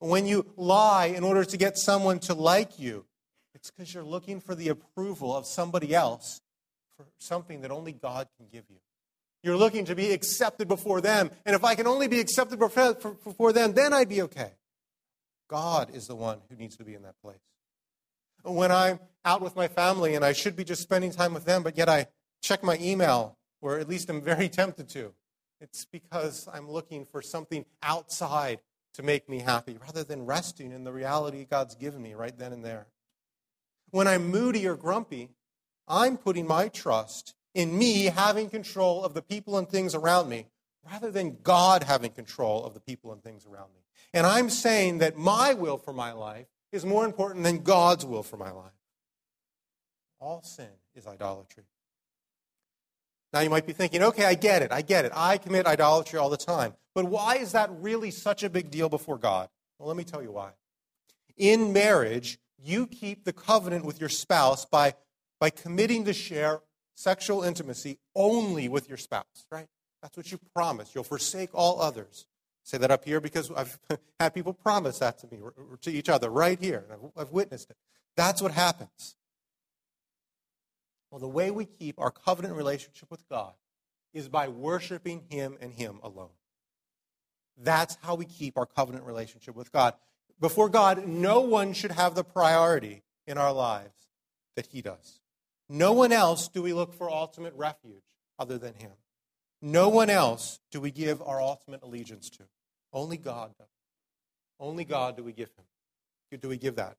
When 0.00 0.26
you 0.26 0.44
lie 0.56 1.06
in 1.06 1.24
order 1.24 1.46
to 1.46 1.56
get 1.56 1.78
someone 1.78 2.18
to 2.20 2.34
like 2.34 2.78
you, 2.78 3.06
it's 3.54 3.70
because 3.70 3.94
you're 3.94 4.04
looking 4.04 4.38
for 4.38 4.54
the 4.54 4.68
approval 4.68 5.34
of 5.34 5.46
somebody 5.46 5.94
else 5.94 6.42
for 6.94 7.06
something 7.18 7.62
that 7.62 7.70
only 7.70 7.92
God 7.92 8.28
can 8.36 8.48
give 8.52 8.64
you. 8.68 8.76
You're 9.42 9.56
looking 9.56 9.86
to 9.86 9.94
be 9.94 10.12
accepted 10.12 10.68
before 10.68 11.00
them. 11.00 11.30
And 11.46 11.56
if 11.56 11.64
I 11.64 11.74
can 11.74 11.86
only 11.86 12.06
be 12.06 12.20
accepted 12.20 12.58
before 12.58 13.52
them, 13.52 13.72
then 13.72 13.94
I'd 13.94 14.10
be 14.10 14.20
okay. 14.22 14.52
God 15.48 15.94
is 15.94 16.06
the 16.06 16.14
one 16.14 16.38
who 16.50 16.56
needs 16.56 16.76
to 16.76 16.84
be 16.84 16.94
in 16.94 17.02
that 17.02 17.18
place. 17.22 17.40
When 18.42 18.70
I'm 18.70 19.00
out 19.24 19.40
with 19.40 19.56
my 19.56 19.68
family 19.68 20.14
and 20.14 20.24
I 20.24 20.32
should 20.32 20.56
be 20.56 20.64
just 20.64 20.82
spending 20.82 21.12
time 21.12 21.32
with 21.32 21.46
them, 21.46 21.62
but 21.62 21.78
yet 21.78 21.88
I 21.88 22.08
check 22.42 22.62
my 22.62 22.76
email, 22.78 23.38
or 23.62 23.78
at 23.78 23.88
least 23.88 24.10
I'm 24.10 24.20
very 24.20 24.48
tempted 24.60 24.90
to, 24.90 25.14
it's 25.62 25.84
because 25.84 26.48
I'm 26.52 26.68
looking 26.68 27.04
for 27.04 27.22
something 27.22 27.64
outside 27.82 28.58
to 28.94 29.02
make 29.02 29.28
me 29.28 29.38
happy 29.38 29.78
rather 29.80 30.02
than 30.02 30.26
resting 30.26 30.72
in 30.72 30.82
the 30.82 30.92
reality 30.92 31.46
God's 31.48 31.76
given 31.76 32.02
me 32.02 32.14
right 32.14 32.36
then 32.36 32.52
and 32.52 32.64
there. 32.64 32.88
When 33.90 34.08
I'm 34.08 34.26
moody 34.26 34.66
or 34.66 34.74
grumpy, 34.74 35.30
I'm 35.86 36.16
putting 36.16 36.46
my 36.46 36.68
trust 36.68 37.34
in 37.54 37.78
me 37.78 38.04
having 38.04 38.50
control 38.50 39.04
of 39.04 39.14
the 39.14 39.22
people 39.22 39.56
and 39.56 39.68
things 39.68 39.94
around 39.94 40.28
me 40.28 40.46
rather 40.90 41.10
than 41.10 41.38
God 41.42 41.84
having 41.84 42.10
control 42.10 42.64
of 42.64 42.74
the 42.74 42.80
people 42.80 43.12
and 43.12 43.22
things 43.22 43.46
around 43.46 43.68
me. 43.74 43.82
And 44.12 44.26
I'm 44.26 44.50
saying 44.50 44.98
that 44.98 45.16
my 45.16 45.54
will 45.54 45.78
for 45.78 45.92
my 45.92 46.12
life 46.12 46.48
is 46.72 46.84
more 46.84 47.04
important 47.04 47.44
than 47.44 47.58
God's 47.58 48.04
will 48.04 48.22
for 48.24 48.36
my 48.36 48.50
life. 48.50 48.72
All 50.18 50.42
sin 50.42 50.70
is 50.96 51.06
idolatry. 51.06 51.64
Now 53.32 53.40
you 53.40 53.50
might 53.50 53.66
be 53.66 53.72
thinking, 53.72 54.02
okay, 54.02 54.24
I 54.24 54.34
get 54.34 54.62
it. 54.62 54.72
I 54.72 54.82
get 54.82 55.04
it. 55.04 55.12
I 55.14 55.38
commit 55.38 55.66
idolatry 55.66 56.18
all 56.18 56.28
the 56.28 56.36
time. 56.36 56.74
But 56.94 57.06
why 57.06 57.36
is 57.36 57.52
that 57.52 57.70
really 57.80 58.10
such 58.10 58.42
a 58.42 58.50
big 58.50 58.70
deal 58.70 58.88
before 58.88 59.16
God? 59.16 59.48
Well, 59.78 59.88
let 59.88 59.96
me 59.96 60.04
tell 60.04 60.22
you 60.22 60.32
why. 60.32 60.50
In 61.36 61.72
marriage, 61.72 62.38
you 62.62 62.86
keep 62.86 63.24
the 63.24 63.32
covenant 63.32 63.84
with 63.84 64.00
your 64.00 64.10
spouse 64.10 64.66
by, 64.66 64.94
by 65.40 65.50
committing 65.50 66.04
to 66.04 66.12
share 66.12 66.60
sexual 66.94 67.42
intimacy 67.42 67.98
only 68.14 68.68
with 68.68 68.88
your 68.88 68.98
spouse, 68.98 69.46
right? 69.50 69.66
That's 70.02 70.16
what 70.16 70.30
you 70.30 70.38
promise. 70.54 70.94
You'll 70.94 71.04
forsake 71.04 71.50
all 71.54 71.80
others. 71.80 72.26
say 72.64 72.76
that 72.78 72.90
up 72.90 73.04
here 73.04 73.20
because 73.20 73.50
I've 73.50 73.78
had 74.20 74.34
people 74.34 74.52
promise 74.52 74.98
that 74.98 75.18
to 75.20 75.28
me, 75.28 75.38
to 75.80 75.90
each 75.90 76.08
other, 76.08 76.28
right 76.28 76.60
here. 76.60 76.84
I've 77.16 77.30
witnessed 77.30 77.70
it. 77.70 77.76
That's 78.16 78.42
what 78.42 78.52
happens. 78.52 79.16
Well, 81.12 81.20
the 81.20 81.28
way 81.28 81.50
we 81.50 81.66
keep 81.66 82.00
our 82.00 82.10
covenant 82.10 82.54
relationship 82.54 83.10
with 83.10 83.28
God 83.28 83.52
is 84.14 84.30
by 84.30 84.48
worshiping 84.48 85.24
Him 85.28 85.58
and 85.60 85.70
Him 85.70 86.00
alone. 86.02 86.30
That's 87.58 87.98
how 88.00 88.14
we 88.14 88.24
keep 88.24 88.56
our 88.56 88.64
covenant 88.64 89.04
relationship 89.04 89.54
with 89.54 89.70
God. 89.70 89.92
Before 90.40 90.70
God, 90.70 91.06
no 91.06 91.40
one 91.40 91.74
should 91.74 91.90
have 91.90 92.14
the 92.14 92.24
priority 92.24 93.02
in 93.26 93.36
our 93.36 93.52
lives 93.52 94.08
that 94.56 94.68
He 94.68 94.80
does. 94.80 95.20
No 95.68 95.92
one 95.92 96.12
else 96.12 96.48
do 96.48 96.62
we 96.62 96.72
look 96.72 96.94
for 96.94 97.10
ultimate 97.10 97.52
refuge 97.56 98.02
other 98.38 98.56
than 98.56 98.72
Him. 98.72 98.92
No 99.60 99.90
one 99.90 100.08
else 100.08 100.60
do 100.70 100.80
we 100.80 100.90
give 100.90 101.20
our 101.20 101.42
ultimate 101.42 101.82
allegiance 101.82 102.30
to. 102.30 102.44
Only 102.90 103.18
God. 103.18 103.50
Only 104.58 104.86
God 104.86 105.18
do 105.18 105.22
we 105.24 105.32
give 105.34 105.50
Him. 106.30 106.40
Do 106.40 106.48
we 106.48 106.56
give 106.56 106.76
that? 106.76 106.96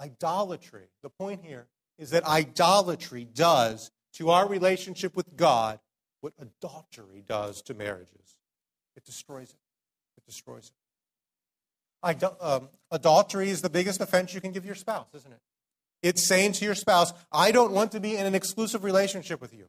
Idolatry. 0.00 0.88
The 1.04 1.10
point 1.10 1.44
here 1.44 1.68
is 1.98 2.10
that 2.10 2.24
idolatry 2.24 3.24
does 3.24 3.90
to 4.14 4.30
our 4.30 4.48
relationship 4.48 5.16
with 5.16 5.36
God 5.36 5.80
what 6.20 6.32
adultery 6.38 7.22
does 7.26 7.60
to 7.62 7.74
marriages. 7.74 8.36
It 8.96 9.04
destroys 9.04 9.50
it. 9.50 9.58
It 10.16 10.24
destroys 10.24 10.72
it. 12.02 12.24
Um, 12.40 12.68
adultery 12.90 13.50
is 13.50 13.62
the 13.62 13.70
biggest 13.70 14.00
offense 14.00 14.34
you 14.34 14.40
can 14.40 14.52
give 14.52 14.64
your 14.64 14.74
spouse, 14.74 15.08
isn't 15.14 15.32
it? 15.32 15.40
It's 16.02 16.26
saying 16.26 16.52
to 16.52 16.64
your 16.64 16.74
spouse, 16.74 17.12
I 17.32 17.50
don't 17.50 17.72
want 17.72 17.92
to 17.92 18.00
be 18.00 18.16
in 18.16 18.26
an 18.26 18.34
exclusive 18.34 18.84
relationship 18.84 19.40
with 19.40 19.54
you. 19.54 19.68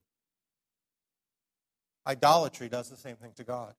Idolatry 2.06 2.70
does 2.70 2.90
the 2.90 2.98
same 2.98 3.16
thing 3.16 3.32
to 3.38 3.44
God. 3.44 3.74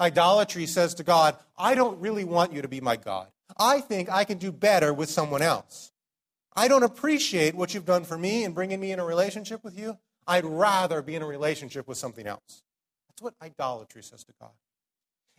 Idolatry 0.00 0.66
says 0.66 0.94
to 0.94 1.04
God, 1.04 1.36
I 1.56 1.74
don't 1.74 2.00
really 2.00 2.24
want 2.24 2.52
you 2.52 2.62
to 2.62 2.68
be 2.68 2.80
my 2.80 2.96
God. 2.96 3.28
I 3.58 3.80
think 3.80 4.10
I 4.10 4.24
can 4.24 4.38
do 4.38 4.50
better 4.50 4.92
with 4.92 5.10
someone 5.10 5.42
else. 5.42 5.92
I 6.54 6.68
don't 6.68 6.82
appreciate 6.82 7.54
what 7.54 7.74
you've 7.74 7.84
done 7.84 8.04
for 8.04 8.18
me 8.18 8.44
in 8.44 8.52
bringing 8.52 8.80
me 8.80 8.92
in 8.92 8.98
a 8.98 9.04
relationship 9.04 9.62
with 9.62 9.78
you. 9.78 9.98
I'd 10.26 10.44
rather 10.44 11.02
be 11.02 11.14
in 11.14 11.22
a 11.22 11.26
relationship 11.26 11.86
with 11.88 11.98
something 11.98 12.26
else. 12.26 12.62
That's 13.08 13.22
what 13.22 13.34
idolatry 13.42 14.02
says 14.02 14.24
to 14.24 14.32
God. 14.40 14.50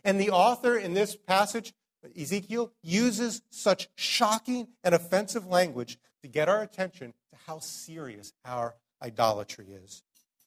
And 0.04 0.20
the 0.20 0.30
author 0.30 0.76
in 0.76 0.94
this 0.94 1.16
passage, 1.16 1.72
Ezekiel, 2.18 2.72
uses 2.82 3.42
such 3.50 3.88
shocking 3.94 4.68
and 4.82 4.94
offensive 4.94 5.46
language 5.46 5.98
to 6.22 6.28
get 6.28 6.48
our 6.48 6.62
attention 6.62 7.14
to 7.30 7.38
how 7.46 7.58
serious 7.58 8.32
our 8.44 8.74
idolatry 9.02 9.66
is. 9.70 10.02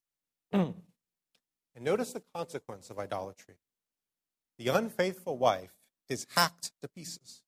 and 0.51 0.73
notice 1.79 2.13
the 2.13 2.23
consequence 2.33 2.89
of 2.89 2.99
idolatry 2.99 3.55
the 4.57 4.69
unfaithful 4.69 5.37
wife 5.37 5.73
is 6.09 6.27
hacked 6.35 6.71
to 6.81 6.87
pieces. 6.87 7.41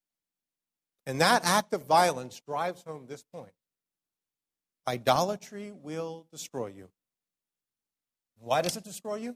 And 1.07 1.21
that 1.21 1.45
act 1.45 1.73
of 1.73 1.85
violence 1.85 2.41
drives 2.45 2.83
home 2.83 3.05
this 3.07 3.23
point 3.23 3.53
idolatry 4.85 5.71
will 5.71 6.27
destroy 6.31 6.67
you. 6.67 6.89
Why 8.39 8.61
does 8.61 8.77
it 8.77 8.83
destroy 8.83 9.15
you? 9.15 9.35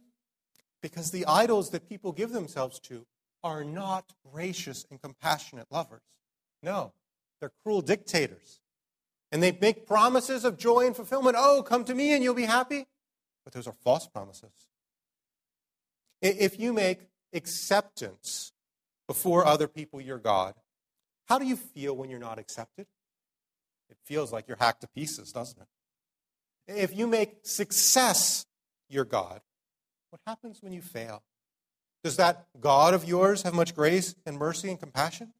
Because 0.81 1.11
the 1.11 1.25
idols 1.25 1.69
that 1.71 1.89
people 1.89 2.11
give 2.11 2.31
themselves 2.31 2.79
to 2.81 3.05
are 3.43 3.63
not 3.63 4.13
gracious 4.31 4.85
and 4.89 5.01
compassionate 5.01 5.67
lovers. 5.71 6.03
No, 6.61 6.93
they're 7.39 7.51
cruel 7.63 7.81
dictators. 7.81 8.59
And 9.31 9.41
they 9.41 9.57
make 9.59 9.87
promises 9.87 10.43
of 10.43 10.57
joy 10.57 10.85
and 10.85 10.95
fulfillment. 10.95 11.37
Oh, 11.39 11.63
come 11.63 11.85
to 11.85 11.95
me 11.95 12.13
and 12.13 12.23
you'll 12.23 12.33
be 12.33 12.43
happy. 12.43 12.85
But 13.45 13.53
those 13.53 13.67
are 13.67 13.75
false 13.83 14.07
promises. 14.07 14.51
If 16.21 16.59
you 16.59 16.73
make 16.73 16.99
acceptance 17.33 18.51
before 19.07 19.45
other 19.45 19.67
people 19.67 19.99
your 20.01 20.19
God, 20.19 20.53
how 21.27 21.39
do 21.39 21.45
you 21.45 21.55
feel 21.55 21.95
when 21.95 22.09
you're 22.09 22.19
not 22.19 22.39
accepted? 22.39 22.87
It 23.89 23.97
feels 24.05 24.31
like 24.31 24.47
you're 24.47 24.57
hacked 24.59 24.81
to 24.81 24.87
pieces, 24.87 25.31
doesn't 25.31 25.59
it? 25.61 25.67
If 26.81 26.95
you 26.95 27.07
make 27.07 27.39
success 27.43 28.45
your 28.89 29.05
God, 29.05 29.41
what 30.09 30.21
happens 30.25 30.61
when 30.61 30.73
you 30.73 30.81
fail? 30.81 31.23
Does 32.03 32.17
that 32.17 32.47
God 32.59 32.93
of 32.93 33.05
yours 33.05 33.43
have 33.43 33.53
much 33.53 33.75
grace 33.75 34.15
and 34.25 34.37
mercy 34.37 34.69
and 34.69 34.79
compassion? 34.79 35.33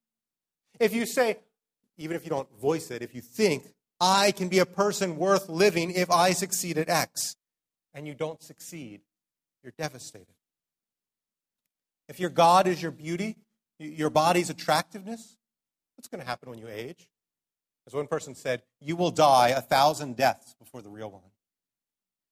If 0.80 0.94
you 0.94 1.06
say, 1.06 1.38
even 1.98 2.16
if 2.16 2.24
you 2.24 2.30
don't 2.30 2.50
voice 2.60 2.92
it, 2.92 3.02
if 3.02 3.14
you 3.16 3.22
think, 3.22 3.74
I 4.00 4.32
can 4.32 4.48
be 4.48 4.60
a 4.60 4.66
person 4.66 5.18
worth 5.18 5.48
living 5.50 5.92
if 5.92 6.10
I 6.10 6.32
succeed 6.32 6.78
at 6.78 6.90
X, 6.90 7.36
and 7.94 8.08
you 8.08 8.16
don't 8.16 8.42
succeed, 8.42 9.02
you're 9.64 9.74
devastated. 9.78 10.34
If 12.10 12.20
your 12.20 12.30
God 12.30 12.68
is 12.68 12.82
your 12.82 12.92
beauty, 12.92 13.38
your 13.78 14.10
body's 14.10 14.50
attractiveness, 14.50 15.38
What's 16.02 16.10
going 16.10 16.22
to 16.22 16.28
happen 16.28 16.50
when 16.50 16.58
you 16.58 16.68
age? 16.68 17.08
As 17.86 17.94
one 17.94 18.08
person 18.08 18.34
said, 18.34 18.64
you 18.80 18.96
will 18.96 19.12
die 19.12 19.50
a 19.50 19.62
thousand 19.62 20.16
deaths 20.16 20.56
before 20.58 20.82
the 20.82 20.90
real 20.90 21.12
one. 21.12 21.22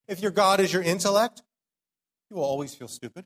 If 0.07 0.21
your 0.21 0.31
God 0.31 0.59
is 0.59 0.73
your 0.73 0.81
intellect, 0.81 1.43
you 2.31 2.37
will 2.37 2.43
always 2.45 2.73
feel 2.73 2.87
stupid. 2.87 3.25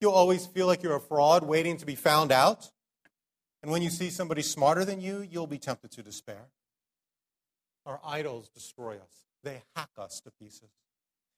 You'll 0.00 0.14
always 0.14 0.46
feel 0.46 0.66
like 0.66 0.82
you're 0.82 0.96
a 0.96 1.00
fraud 1.00 1.44
waiting 1.44 1.76
to 1.76 1.84
be 1.84 1.96
found 1.96 2.32
out. 2.32 2.70
And 3.62 3.70
when 3.70 3.82
you 3.82 3.90
see 3.90 4.08
somebody 4.08 4.40
smarter 4.40 4.86
than 4.86 5.02
you, 5.02 5.20
you'll 5.20 5.46
be 5.46 5.58
tempted 5.58 5.90
to 5.90 6.02
despair. 6.02 6.46
Our 7.84 8.00
idols 8.02 8.48
destroy 8.48 8.94
us, 8.94 9.26
they 9.44 9.64
hack 9.76 9.90
us 9.98 10.22
to 10.22 10.30
pieces. 10.30 10.70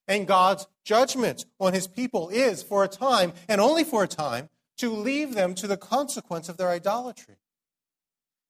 And 0.07 0.25
God's 0.25 0.67
judgment 0.85 1.43
on 1.59 1.73
his 1.73 1.85
people 1.85 2.29
is, 2.29 2.63
for 2.63 2.85
a 2.85 2.87
time, 2.87 3.33
and 3.49 3.59
only 3.59 3.83
for 3.83 4.05
a 4.05 4.07
time, 4.07 4.47
to 4.77 4.89
leave 4.89 5.33
them 5.33 5.53
to 5.55 5.67
the 5.67 5.75
consequence 5.75 6.47
of 6.47 6.55
their 6.55 6.69
idolatry. 6.69 7.35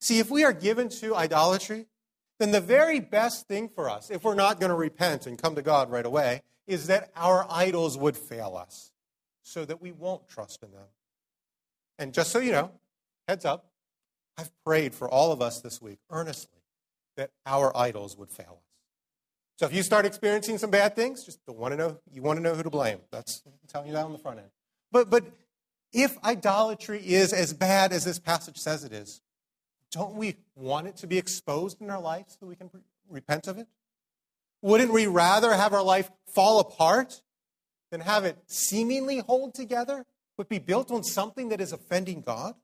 See, 0.01 0.19
if 0.19 0.29
we 0.29 0.43
are 0.43 0.51
given 0.51 0.89
to 0.89 1.15
idolatry, 1.15 1.85
then 2.39 2.51
the 2.51 2.59
very 2.59 2.99
best 2.99 3.47
thing 3.47 3.69
for 3.69 3.89
us, 3.89 4.09
if 4.09 4.23
we're 4.23 4.35
not 4.35 4.59
going 4.59 4.71
to 4.71 4.75
repent 4.75 5.27
and 5.27 5.41
come 5.41 5.55
to 5.55 5.61
God 5.61 5.91
right 5.91 6.05
away, 6.05 6.41
is 6.65 6.87
that 6.87 7.11
our 7.15 7.45
idols 7.49 7.97
would 7.97 8.17
fail 8.17 8.57
us 8.57 8.91
so 9.43 9.63
that 9.63 9.81
we 9.81 9.91
won't 9.91 10.27
trust 10.27 10.63
in 10.63 10.71
them. 10.71 10.87
And 11.99 12.13
just 12.13 12.31
so 12.31 12.39
you 12.39 12.51
know, 12.51 12.71
heads 13.27 13.45
up, 13.45 13.67
I've 14.37 14.51
prayed 14.65 14.95
for 14.95 15.07
all 15.07 15.31
of 15.31 15.41
us 15.41 15.61
this 15.61 15.81
week 15.81 15.99
earnestly 16.09 16.61
that 17.15 17.29
our 17.45 17.75
idols 17.77 18.17
would 18.17 18.31
fail 18.31 18.59
us. 18.59 18.71
So 19.59 19.67
if 19.67 19.73
you 19.75 19.83
start 19.83 20.07
experiencing 20.07 20.57
some 20.57 20.71
bad 20.71 20.95
things, 20.95 21.23
just 21.23 21.39
want 21.47 21.73
to 21.73 21.77
know 21.77 21.99
you 22.11 22.23
want 22.23 22.37
to 22.37 22.41
know 22.41 22.55
who 22.55 22.63
to 22.63 22.71
blame. 22.71 22.97
That's 23.11 23.43
I'm 23.45 23.53
telling 23.67 23.87
you 23.89 23.93
that 23.93 24.03
on 24.05 24.11
the 24.11 24.17
front 24.17 24.39
end. 24.39 24.47
But 24.91 25.11
but 25.11 25.25
if 25.93 26.17
idolatry 26.23 26.99
is 27.05 27.31
as 27.31 27.53
bad 27.53 27.93
as 27.93 28.03
this 28.03 28.17
passage 28.17 28.57
says 28.57 28.83
it 28.83 28.91
is, 28.91 29.21
don't 29.91 30.15
we 30.15 30.37
want 30.55 30.87
it 30.87 30.97
to 30.97 31.07
be 31.07 31.17
exposed 31.17 31.81
in 31.81 31.89
our 31.89 32.01
life 32.01 32.25
so 32.27 32.47
we 32.47 32.55
can 32.55 32.69
repent 33.09 33.47
of 33.47 33.57
it? 33.57 33.67
Wouldn't 34.61 34.93
we 34.93 35.07
rather 35.07 35.53
have 35.53 35.73
our 35.73 35.83
life 35.83 36.09
fall 36.33 36.59
apart 36.59 37.21
than 37.91 38.01
have 38.01 38.25
it 38.25 38.37
seemingly 38.47 39.19
hold 39.19 39.53
together 39.53 40.05
but 40.37 40.47
be 40.47 40.59
built 40.59 40.91
on 40.91 41.03
something 41.03 41.49
that 41.49 41.59
is 41.59 41.73
offending 41.73 42.21
God? 42.21 42.55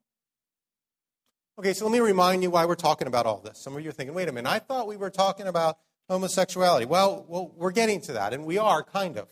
Okay, 1.59 1.73
so 1.73 1.85
let 1.85 1.91
me 1.91 1.99
remind 1.99 2.43
you 2.43 2.51
why 2.51 2.65
we're 2.65 2.75
talking 2.75 3.07
about 3.07 3.25
all 3.25 3.39
this. 3.39 3.57
Some 3.57 3.75
of 3.75 3.83
you 3.83 3.89
are 3.89 3.93
thinking, 3.93 4.13
wait 4.13 4.29
a 4.29 4.31
minute, 4.31 4.49
I 4.49 4.59
thought 4.59 4.87
we 4.87 4.95
were 4.95 5.09
talking 5.09 5.47
about 5.47 5.77
homosexuality. 6.07 6.85
Well, 6.85 7.25
well, 7.27 7.51
we're 7.55 7.71
getting 7.71 7.99
to 8.01 8.13
that, 8.13 8.33
and 8.33 8.45
we 8.45 8.59
are 8.59 8.83
kind 8.83 9.17
of. 9.17 9.27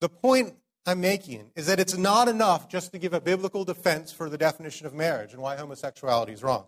The 0.00 0.10
point 0.10 0.54
I'm 0.86 1.00
making 1.00 1.50
is 1.56 1.66
that 1.66 1.80
it's 1.80 1.96
not 1.96 2.28
enough 2.28 2.68
just 2.68 2.92
to 2.92 2.98
give 2.98 3.14
a 3.14 3.20
biblical 3.20 3.64
defense 3.64 4.12
for 4.12 4.28
the 4.28 4.38
definition 4.38 4.86
of 4.86 4.94
marriage 4.94 5.32
and 5.32 5.40
why 5.40 5.56
homosexuality 5.56 6.32
is 6.32 6.42
wrong. 6.42 6.66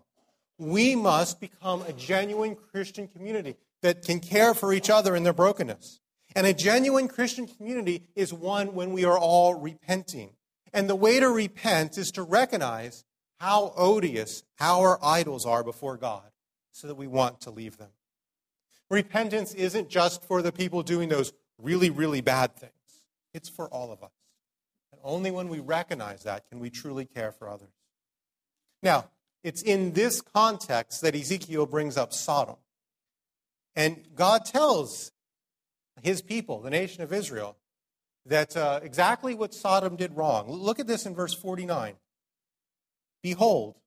We 0.61 0.95
must 0.95 1.39
become 1.39 1.81
a 1.81 1.93
genuine 1.93 2.55
Christian 2.55 3.07
community 3.07 3.55
that 3.81 4.03
can 4.03 4.19
care 4.19 4.53
for 4.53 4.71
each 4.71 4.91
other 4.91 5.15
in 5.15 5.23
their 5.23 5.33
brokenness. 5.33 6.01
And 6.35 6.45
a 6.45 6.53
genuine 6.53 7.07
Christian 7.07 7.47
community 7.47 8.03
is 8.15 8.31
one 8.31 8.75
when 8.75 8.93
we 8.93 9.03
are 9.03 9.17
all 9.17 9.55
repenting. 9.55 10.33
And 10.71 10.87
the 10.87 10.95
way 10.95 11.19
to 11.19 11.29
repent 11.29 11.97
is 11.97 12.11
to 12.11 12.21
recognize 12.21 13.05
how 13.39 13.73
odious 13.75 14.43
our 14.59 15.03
idols 15.03 15.47
are 15.47 15.63
before 15.63 15.97
God 15.97 16.29
so 16.71 16.85
that 16.85 16.95
we 16.95 17.07
want 17.07 17.41
to 17.41 17.49
leave 17.49 17.77
them. 17.77 17.89
Repentance 18.91 19.55
isn't 19.55 19.89
just 19.89 20.23
for 20.23 20.43
the 20.43 20.51
people 20.51 20.83
doing 20.83 21.09
those 21.09 21.33
really, 21.57 21.89
really 21.89 22.21
bad 22.21 22.55
things, 22.55 22.71
it's 23.33 23.49
for 23.49 23.67
all 23.69 23.91
of 23.91 24.03
us. 24.03 24.11
And 24.91 25.01
only 25.03 25.31
when 25.31 25.49
we 25.49 25.59
recognize 25.59 26.21
that 26.21 26.47
can 26.51 26.59
we 26.59 26.69
truly 26.69 27.05
care 27.05 27.31
for 27.31 27.49
others. 27.49 27.73
Now, 28.83 29.05
it's 29.43 29.61
in 29.61 29.93
this 29.93 30.21
context 30.21 31.01
that 31.01 31.15
Ezekiel 31.15 31.65
brings 31.65 31.97
up 31.97 32.13
Sodom. 32.13 32.57
And 33.75 34.05
God 34.15 34.45
tells 34.45 35.11
his 36.01 36.21
people, 36.21 36.61
the 36.61 36.69
nation 36.69 37.03
of 37.03 37.13
Israel, 37.13 37.57
that 38.25 38.55
uh, 38.55 38.79
exactly 38.83 39.33
what 39.33 39.53
Sodom 39.53 39.95
did 39.95 40.15
wrong. 40.15 40.49
Look 40.49 40.79
at 40.79 40.87
this 40.87 41.05
in 41.05 41.15
verse 41.15 41.33
49. 41.33 41.95
Behold, 43.23 43.77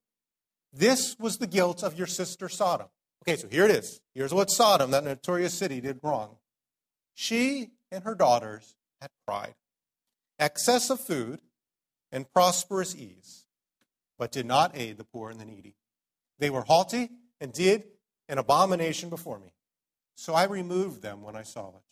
this 0.72 1.16
was 1.18 1.38
the 1.38 1.46
guilt 1.46 1.82
of 1.82 1.96
your 1.96 2.06
sister 2.06 2.48
Sodom. 2.48 2.88
Okay, 3.22 3.36
so 3.36 3.48
here 3.48 3.64
it 3.64 3.70
is. 3.70 4.00
Here's 4.14 4.34
what 4.34 4.50
Sodom, 4.50 4.90
that 4.90 5.04
notorious 5.04 5.54
city, 5.54 5.80
did 5.80 6.00
wrong. 6.02 6.36
She 7.14 7.70
and 7.90 8.04
her 8.04 8.14
daughters 8.14 8.74
had 9.00 9.10
pride, 9.26 9.54
excess 10.38 10.90
of 10.90 11.00
food, 11.00 11.40
and 12.10 12.30
prosperous 12.32 12.94
ease, 12.94 13.43
but 14.18 14.32
did 14.32 14.46
not 14.46 14.76
aid 14.76 14.98
the 14.98 15.04
poor 15.04 15.30
and 15.30 15.40
the 15.40 15.44
needy. 15.44 15.74
They 16.38 16.50
were 16.50 16.62
haughty 16.62 17.10
and 17.40 17.52
did 17.52 17.84
an 18.28 18.38
abomination 18.38 19.08
before 19.08 19.38
me. 19.38 19.52
So 20.16 20.34
I 20.34 20.44
removed 20.44 21.02
them 21.02 21.22
when 21.22 21.36
I 21.36 21.42
saw 21.42 21.68
it. 21.68 21.82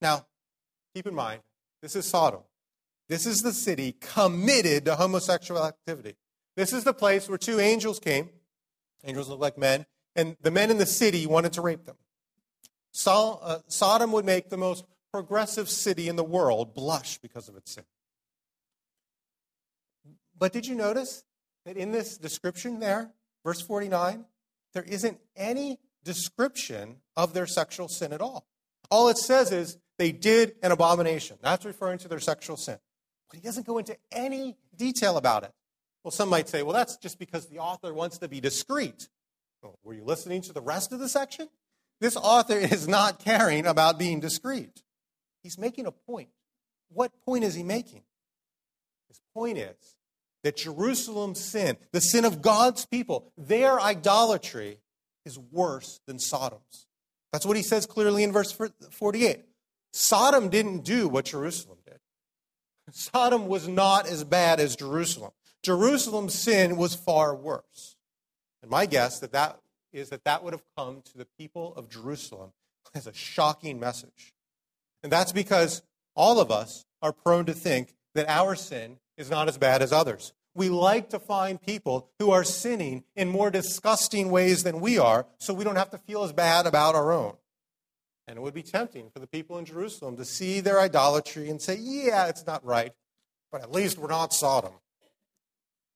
Now, 0.00 0.26
keep 0.94 1.06
in 1.06 1.14
mind, 1.14 1.42
this 1.82 1.96
is 1.96 2.06
Sodom. 2.06 2.40
This 3.08 3.26
is 3.26 3.38
the 3.38 3.52
city 3.52 3.92
committed 3.92 4.84
to 4.84 4.96
homosexual 4.96 5.64
activity. 5.64 6.16
This 6.56 6.72
is 6.72 6.84
the 6.84 6.94
place 6.94 7.28
where 7.28 7.38
two 7.38 7.60
angels 7.60 7.98
came. 7.98 8.30
Angels 9.04 9.28
look 9.28 9.40
like 9.40 9.56
men. 9.56 9.86
And 10.16 10.36
the 10.42 10.50
men 10.50 10.70
in 10.70 10.78
the 10.78 10.86
city 10.86 11.26
wanted 11.26 11.52
to 11.54 11.62
rape 11.62 11.84
them. 11.84 11.96
Uh, 13.06 13.58
Sodom 13.68 14.12
would 14.12 14.24
make 14.24 14.50
the 14.50 14.56
most 14.56 14.84
progressive 15.12 15.70
city 15.70 16.08
in 16.08 16.16
the 16.16 16.24
world 16.24 16.74
blush 16.74 17.18
because 17.18 17.48
of 17.48 17.56
its 17.56 17.74
sin. 17.74 17.84
But 20.38 20.52
did 20.52 20.66
you 20.66 20.74
notice 20.74 21.24
that 21.64 21.76
in 21.76 21.92
this 21.92 22.16
description 22.16 22.80
there, 22.80 23.12
verse 23.44 23.60
49, 23.60 24.24
there 24.74 24.84
isn't 24.84 25.18
any 25.36 25.78
description 26.04 26.96
of 27.16 27.34
their 27.34 27.46
sexual 27.46 27.88
sin 27.88 28.12
at 28.12 28.20
all? 28.20 28.46
All 28.90 29.08
it 29.08 29.18
says 29.18 29.52
is 29.52 29.78
they 29.98 30.12
did 30.12 30.54
an 30.62 30.72
abomination. 30.72 31.38
That's 31.42 31.64
referring 31.64 31.98
to 31.98 32.08
their 32.08 32.20
sexual 32.20 32.56
sin. 32.56 32.78
But 33.28 33.40
he 33.40 33.42
doesn't 33.42 33.66
go 33.66 33.78
into 33.78 33.96
any 34.12 34.56
detail 34.76 35.16
about 35.16 35.44
it. 35.44 35.52
Well, 36.02 36.12
some 36.12 36.28
might 36.28 36.48
say, 36.48 36.62
well, 36.62 36.72
that's 36.72 36.96
just 36.96 37.18
because 37.18 37.48
the 37.48 37.58
author 37.58 37.92
wants 37.92 38.18
to 38.18 38.28
be 38.28 38.40
discreet. 38.40 39.08
Well, 39.62 39.78
were 39.82 39.94
you 39.94 40.04
listening 40.04 40.40
to 40.42 40.52
the 40.52 40.60
rest 40.60 40.92
of 40.92 41.00
the 41.00 41.08
section? 41.08 41.48
This 42.00 42.16
author 42.16 42.56
is 42.56 42.86
not 42.86 43.18
caring 43.18 43.66
about 43.66 43.98
being 43.98 44.20
discreet. 44.20 44.82
He's 45.42 45.58
making 45.58 45.86
a 45.86 45.92
point. 45.92 46.28
What 46.90 47.12
point 47.24 47.44
is 47.44 47.54
he 47.54 47.62
making? 47.62 48.02
His 49.08 49.20
point 49.34 49.58
is 49.58 49.96
that 50.48 50.56
Jerusalem's 50.56 51.44
sin, 51.44 51.76
the 51.92 52.00
sin 52.00 52.24
of 52.24 52.40
God's 52.40 52.86
people, 52.86 53.30
their 53.36 53.78
idolatry 53.78 54.78
is 55.26 55.38
worse 55.38 56.00
than 56.06 56.18
Sodom's. 56.18 56.86
That's 57.34 57.44
what 57.44 57.58
he 57.58 57.62
says 57.62 57.84
clearly 57.84 58.22
in 58.22 58.32
verse 58.32 58.50
48. 58.90 59.44
Sodom 59.92 60.48
didn't 60.48 60.84
do 60.84 61.06
what 61.06 61.26
Jerusalem 61.26 61.76
did. 61.84 61.98
Sodom 62.92 63.48
was 63.48 63.68
not 63.68 64.08
as 64.08 64.24
bad 64.24 64.58
as 64.58 64.74
Jerusalem. 64.74 65.32
Jerusalem's 65.62 66.32
sin 66.32 66.78
was 66.78 66.94
far 66.94 67.34
worse. 67.34 67.96
And 68.62 68.70
my 68.70 68.86
guess 68.86 69.20
that 69.20 69.32
that 69.32 69.60
is 69.92 70.08
that 70.08 70.24
that 70.24 70.42
would 70.42 70.54
have 70.54 70.64
come 70.78 71.02
to 71.12 71.18
the 71.18 71.26
people 71.38 71.74
of 71.76 71.90
Jerusalem 71.90 72.52
as 72.94 73.06
a 73.06 73.12
shocking 73.12 73.78
message. 73.78 74.32
And 75.02 75.12
that's 75.12 75.32
because 75.32 75.82
all 76.16 76.40
of 76.40 76.50
us 76.50 76.86
are 77.02 77.12
prone 77.12 77.44
to 77.44 77.52
think 77.52 77.92
that 78.14 78.30
our 78.30 78.56
sin 78.56 78.96
is 79.18 79.28
not 79.28 79.48
as 79.48 79.58
bad 79.58 79.82
as 79.82 79.92
others. 79.92 80.32
We 80.58 80.70
like 80.70 81.10
to 81.10 81.20
find 81.20 81.62
people 81.62 82.10
who 82.18 82.32
are 82.32 82.42
sinning 82.42 83.04
in 83.14 83.28
more 83.28 83.48
disgusting 83.48 84.28
ways 84.28 84.64
than 84.64 84.80
we 84.80 84.98
are 84.98 85.24
so 85.38 85.54
we 85.54 85.62
don't 85.62 85.76
have 85.76 85.90
to 85.90 85.98
feel 85.98 86.24
as 86.24 86.32
bad 86.32 86.66
about 86.66 86.96
our 86.96 87.12
own. 87.12 87.36
And 88.26 88.36
it 88.36 88.40
would 88.40 88.54
be 88.54 88.64
tempting 88.64 89.08
for 89.08 89.20
the 89.20 89.28
people 89.28 89.56
in 89.58 89.66
Jerusalem 89.66 90.16
to 90.16 90.24
see 90.24 90.58
their 90.58 90.80
idolatry 90.80 91.48
and 91.48 91.62
say, 91.62 91.78
yeah, 91.80 92.26
it's 92.26 92.44
not 92.44 92.64
right, 92.64 92.92
but 93.52 93.62
at 93.62 93.70
least 93.70 93.98
we're 93.98 94.08
not 94.08 94.32
Sodom. 94.32 94.72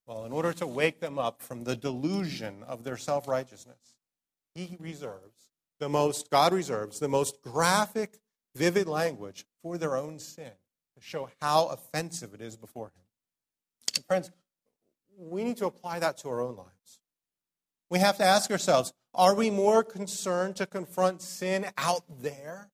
Well, 0.07 0.25
in 0.27 0.31
order 0.31 0.53
to 0.53 0.67
wake 0.69 1.01
them 1.01 1.19
up 1.19 1.43
from 1.43 1.65
the 1.65 1.75
delusion 1.75 2.63
of 2.63 2.85
their 2.85 2.97
self 2.97 3.27
righteousness, 3.27 3.97
he 4.55 4.77
reserves 4.79 5.51
the 5.81 5.89
most, 5.89 6.31
God 6.31 6.53
reserves 6.53 7.01
the 7.01 7.09
most 7.09 7.43
graphic, 7.43 8.21
vivid 8.55 8.87
language 8.87 9.45
for 9.61 9.77
their 9.77 9.97
own 9.97 10.21
sin 10.21 10.53
to 10.95 11.03
show 11.03 11.31
how 11.41 11.67
offensive 11.67 12.33
it 12.33 12.41
is 12.41 12.57
before 12.57 12.87
him. 12.87 13.03
And 13.97 14.05
friends, 14.05 14.31
we 15.17 15.45
need 15.45 15.57
to 15.59 15.67
apply 15.67 15.99
that 15.99 16.19
to 16.19 16.29
our 16.29 16.41
own 16.41 16.57
lives. 16.57 17.01
We 17.91 17.99
have 17.99 18.17
to 18.19 18.25
ask 18.25 18.51
ourselves 18.51 18.93
are 19.15 19.35
we 19.35 19.51
more 19.51 19.85
concerned 19.85 20.57
to 20.57 20.67
confront 20.67 21.21
sin 21.21 21.67
out 21.77 22.05
there 22.21 22.71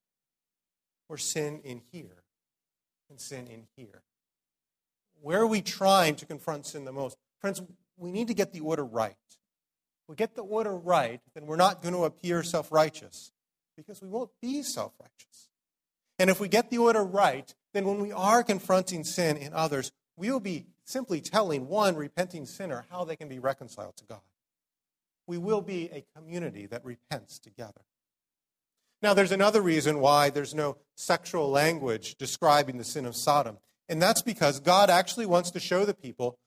or 1.09 1.19
sin 1.19 1.61
in 1.65 1.83
here 1.91 2.23
and 3.11 3.21
sin 3.21 3.49
in 3.49 3.67
here? 3.77 4.03
Where 5.21 5.41
are 5.41 5.47
we 5.47 5.63
trying 5.63 6.15
to 6.17 6.27
confront 6.27 6.67
sin 6.67 6.85
the 6.85 6.93
most? 6.93 7.17
Friends, 7.41 7.61
we 7.97 8.13
need 8.13 8.29
to 8.29 8.35
get 8.35 8.53
the 8.53 8.61
order 8.61 8.85
right. 8.85 9.17
If 9.31 10.09
we 10.09 10.15
get 10.15 10.37
the 10.37 10.43
order 10.43 10.75
right, 10.77 11.21
then 11.35 11.47
we're 11.47 11.57
not 11.57 11.83
going 11.83 11.95
to 11.95 12.05
appear 12.05 12.45
self 12.45 12.71
righteous 12.71 13.33
because 13.77 14.01
we 14.01 14.09
won't 14.09 14.31
be 14.41 14.63
self 14.63 14.93
righteous. 15.01 15.49
And 16.19 16.31
if 16.31 16.41
we 16.41 16.49
get 16.49 16.71
the 16.71 16.79
order 16.79 17.05
right, 17.05 17.53
then 17.75 17.85
when 17.85 18.01
we 18.01 18.13
are 18.13 18.43
confronting 18.43 19.05
sin 19.05 19.37
in 19.37 19.53
others, 19.53 19.93
we 20.17 20.31
will 20.31 20.41
be 20.41 20.67
simply 20.89 21.21
telling 21.21 21.69
one 21.69 21.97
repenting 21.97 22.47
sinner 22.47 22.85
how 22.91 23.05
they 23.05 23.17
can 23.17 23.29
be 23.29 23.39
reconciled 23.39 23.97
to 23.97 24.05
God 24.05 24.21
we 25.29 25.39
will 25.39 25.61
be 25.61 25.91
a 25.93 26.05
community 26.17 26.67
that 26.67 26.85
repents 26.85 27.39
together. 27.39 27.83
Now, 29.01 29.15
there's 29.15 29.31
another 29.31 29.61
reason 29.61 30.01
why 30.01 30.31
there's 30.31 30.55
no 30.55 30.79
sexual 30.97 31.51
language 31.51 32.17
describing 32.17 32.79
the 32.79 32.85
sin 32.85 33.07
of 33.07 33.15
Sodom, 33.15 33.59
and 33.89 34.03
that's 34.03 34.23
because 34.23 34.59
God 34.59 34.91
actually 34.91 35.27
wants 35.27 35.53
to 35.53 35.61
show 35.61 35.85
the 35.85 35.95
people 35.95 36.39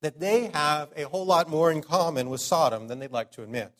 that 0.00 0.20
they 0.20 0.46
have 0.54 0.90
a 0.96 1.02
whole 1.02 1.26
lot 1.26 1.50
more 1.50 1.70
in 1.70 1.82
common 1.82 2.30
with 2.30 2.40
Sodom 2.40 2.86
than 2.86 3.00
they'd 3.00 3.12
like 3.12 3.32
to 3.32 3.42
admit. 3.42 3.72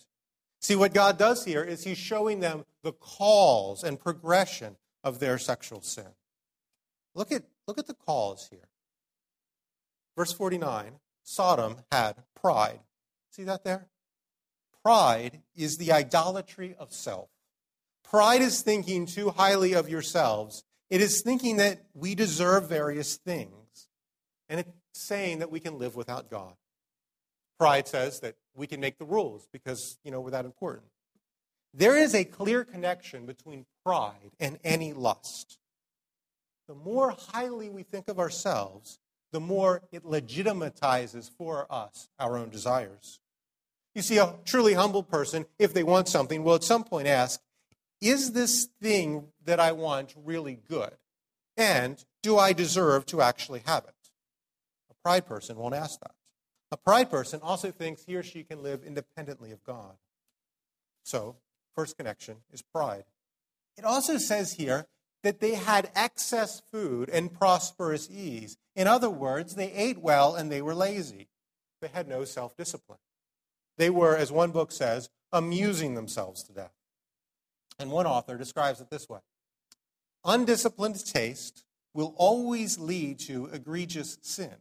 See, 0.61 0.75
what 0.75 0.93
God 0.93 1.17
does 1.17 1.45
here 1.45 1.63
is 1.63 1.85
He's 1.85 1.97
showing 1.97 2.41
them 2.41 2.65
the 2.83 2.93
cause 2.93 3.85
and 3.85 3.99
progression 3.99 4.77
of 5.05 5.21
their 5.21 5.39
sexual 5.39 5.81
sin. 5.81 6.09
Look 7.15 7.31
at, 7.31 7.45
look 7.69 7.79
at 7.79 7.87
the 7.87 7.95
cause 7.95 8.49
here. 8.51 8.68
Verse 10.19 10.33
49 10.33 10.95
Sodom 11.23 11.77
had 11.93 12.17
pride. 12.35 12.81
See 13.31 13.45
that 13.45 13.63
there? 13.63 13.87
Pride 14.83 15.43
is 15.55 15.79
the 15.79 15.93
idolatry 15.93 16.75
of 16.77 16.93
self. 16.93 17.29
Pride 18.03 18.43
is 18.43 18.63
thinking 18.63 19.07
too 19.07 19.31
highly 19.31 19.75
of 19.75 19.89
yourselves. 19.89 20.65
It 20.91 21.01
is 21.01 21.23
thinking 21.23 21.59
that 21.59 21.85
we 21.95 22.17
deserve 22.17 22.69
various 22.69 23.17
things. 23.17 23.87
And 24.49 24.59
it's 24.59 24.71
saying 24.93 25.39
that 25.39 25.53
we 25.53 25.61
can 25.61 25.79
live 25.79 25.95
without 25.95 26.29
God. 26.29 26.55
Pride 27.57 27.87
says 27.87 28.19
that 28.19 28.35
we 28.57 28.67
can 28.67 28.81
make 28.81 28.99
the 28.99 29.05
rules 29.05 29.47
because, 29.53 29.99
you 30.03 30.11
know, 30.11 30.21
we're 30.21 30.31
that 30.31 30.45
important. 30.45 30.87
There 31.73 31.97
is 31.97 32.13
a 32.17 32.25
clear 32.25 32.65
connection 32.65 33.25
between 33.25 33.67
pride 33.85 34.33
and 34.41 34.59
any 34.65 34.93
lust. 34.93 35.59
The 36.67 36.75
more 36.75 37.15
highly 37.17 37.69
we 37.69 37.85
think 37.85 38.09
of 38.09 38.19
ourselves, 38.19 38.99
the 39.33 39.41
more 39.41 39.83
it 39.93 40.05
legitimatizes 40.05 41.31
for 41.31 41.67
us 41.71 42.09
our 42.19 42.37
own 42.37 42.51
desires. 42.51 43.21
You 43.95 44.03
see, 44.03 44.19
a 44.19 44.35
truly 44.45 44.75
humble 44.75 45.03
person, 45.03 45.47
if 45.59 45.75
they 45.75 45.83
want 45.83 46.09
something, 46.09 46.45
will 46.45 46.55
at 46.55 46.65
some 46.65 46.85
point 46.85 47.09
ask, 47.09 47.41
Is 48.01 48.33
this 48.33 48.69
thing 48.81 49.29
that 49.45 49.61
I 49.61 49.73
want 49.73 50.15
really 50.17 50.59
good? 50.69 50.93
And 51.57 52.03
do 52.23 52.39
I 52.39 52.53
deserve 52.53 53.07
to 53.07 53.21
actually 53.21 53.63
have 53.67 53.85
it? 53.85 53.95
A 54.91 54.95
pride 55.03 55.27
person 55.27 55.57
won't 55.57 55.75
ask 55.75 55.99
that. 56.01 56.15
A 56.71 56.77
pride 56.77 57.11
person 57.11 57.41
also 57.43 57.71
thinks 57.71 58.05
he 58.05 58.15
or 58.15 58.23
she 58.23 58.45
can 58.45 58.63
live 58.63 58.85
independently 58.85 59.51
of 59.51 59.65
God. 59.65 59.97
So, 61.03 61.37
first 61.75 61.97
connection 61.97 62.37
is 62.53 62.63
pride. 62.63 63.05
It 63.77 63.85
also 63.85 64.19
says 64.19 64.53
here 64.53 64.87
that 65.23 65.41
they 65.41 65.55
had 65.55 65.91
excess 65.95 66.63
food 66.73 67.09
and 67.09 67.33
prosperous 67.33 68.09
ease. 68.11 68.57
In 68.77 68.87
other 68.87 69.11
words, 69.11 69.55
they 69.55 69.73
ate 69.73 69.99
well 69.99 70.35
and 70.35 70.51
they 70.51 70.63
were 70.63 70.75
lazy. 70.75 71.29
They 71.81 71.89
had 71.89 72.09
no 72.09 72.25
self 72.25 72.57
discipline. 72.57 72.99
They 73.77 73.91
were, 73.91 74.17
as 74.17 74.33
one 74.33 74.51
book 74.51 74.73
says, 74.73 75.09
amusing 75.33 75.95
themselves 75.95 76.43
to 76.45 76.53
death. 76.53 76.73
And 77.79 77.91
one 77.91 78.07
author 78.07 78.37
describes 78.37 78.81
it 78.81 78.91
this 78.91 79.09
way 79.09 79.21
Undisciplined 80.25 81.05
taste 81.05 81.65
will 81.95 82.15
always 82.17 82.79
lead 82.79 83.19
to 83.21 83.47
egregious 83.47 84.19
sin, 84.23 84.57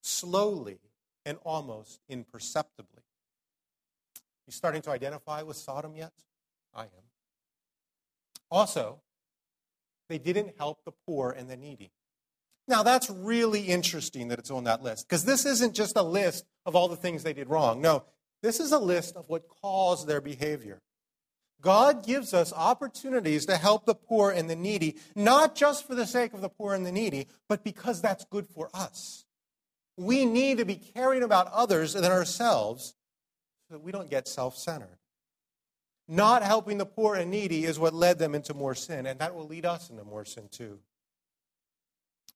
slowly 0.00 0.78
and 1.24 1.38
almost 1.44 2.00
imperceptibly. 2.08 3.02
You 4.46 4.52
starting 4.52 4.82
to 4.82 4.90
identify 4.90 5.42
with 5.42 5.56
Sodom 5.56 5.94
yet? 5.96 6.12
I 6.74 6.82
am. 6.82 7.04
Also, 8.50 9.00
they 10.10 10.18
didn't 10.18 10.58
help 10.58 10.84
the 10.84 10.92
poor 11.06 11.30
and 11.30 11.48
the 11.48 11.56
needy. 11.56 11.92
Now, 12.68 12.82
that's 12.82 13.08
really 13.08 13.62
interesting 13.62 14.28
that 14.28 14.38
it's 14.38 14.50
on 14.50 14.64
that 14.64 14.82
list, 14.82 15.08
because 15.08 15.24
this 15.24 15.46
isn't 15.46 15.74
just 15.74 15.96
a 15.96 16.02
list 16.02 16.44
of 16.66 16.76
all 16.76 16.88
the 16.88 16.96
things 16.96 17.22
they 17.22 17.32
did 17.32 17.48
wrong. 17.48 17.80
No, 17.80 18.04
this 18.42 18.60
is 18.60 18.72
a 18.72 18.78
list 18.78 19.16
of 19.16 19.28
what 19.28 19.48
caused 19.62 20.06
their 20.06 20.20
behavior. 20.20 20.80
God 21.60 22.06
gives 22.06 22.32
us 22.32 22.52
opportunities 22.52 23.46
to 23.46 23.56
help 23.56 23.86
the 23.86 23.94
poor 23.94 24.30
and 24.30 24.48
the 24.48 24.56
needy, 24.56 24.96
not 25.14 25.54
just 25.54 25.86
for 25.86 25.94
the 25.94 26.06
sake 26.06 26.32
of 26.32 26.40
the 26.40 26.48
poor 26.48 26.74
and 26.74 26.86
the 26.86 26.92
needy, 26.92 27.26
but 27.48 27.64
because 27.64 28.00
that's 28.00 28.24
good 28.24 28.46
for 28.48 28.70
us. 28.72 29.24
We 29.96 30.24
need 30.24 30.58
to 30.58 30.64
be 30.64 30.76
caring 30.76 31.22
about 31.22 31.52
others 31.52 31.92
than 31.92 32.04
ourselves 32.04 32.94
so 33.68 33.74
that 33.74 33.82
we 33.82 33.92
don't 33.92 34.08
get 34.08 34.26
self 34.26 34.56
centered. 34.56 34.99
Not 36.12 36.42
helping 36.42 36.78
the 36.78 36.86
poor 36.86 37.14
and 37.14 37.30
needy 37.30 37.64
is 37.64 37.78
what 37.78 37.94
led 37.94 38.18
them 38.18 38.34
into 38.34 38.52
more 38.52 38.74
sin, 38.74 39.06
and 39.06 39.20
that 39.20 39.32
will 39.32 39.46
lead 39.46 39.64
us 39.64 39.90
into 39.90 40.02
more 40.02 40.24
sin 40.24 40.48
too. 40.50 40.80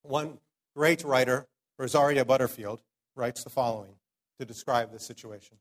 One 0.03 0.39
great 0.77 1.03
writer, 1.03 1.49
Rosaria 1.77 2.25
Butterfield, 2.25 2.83
writes 3.17 3.43
the 3.43 3.51
following 3.51 3.97
to 4.39 4.45
describe 4.45 4.93
this 4.93 5.05
situation 5.05 5.57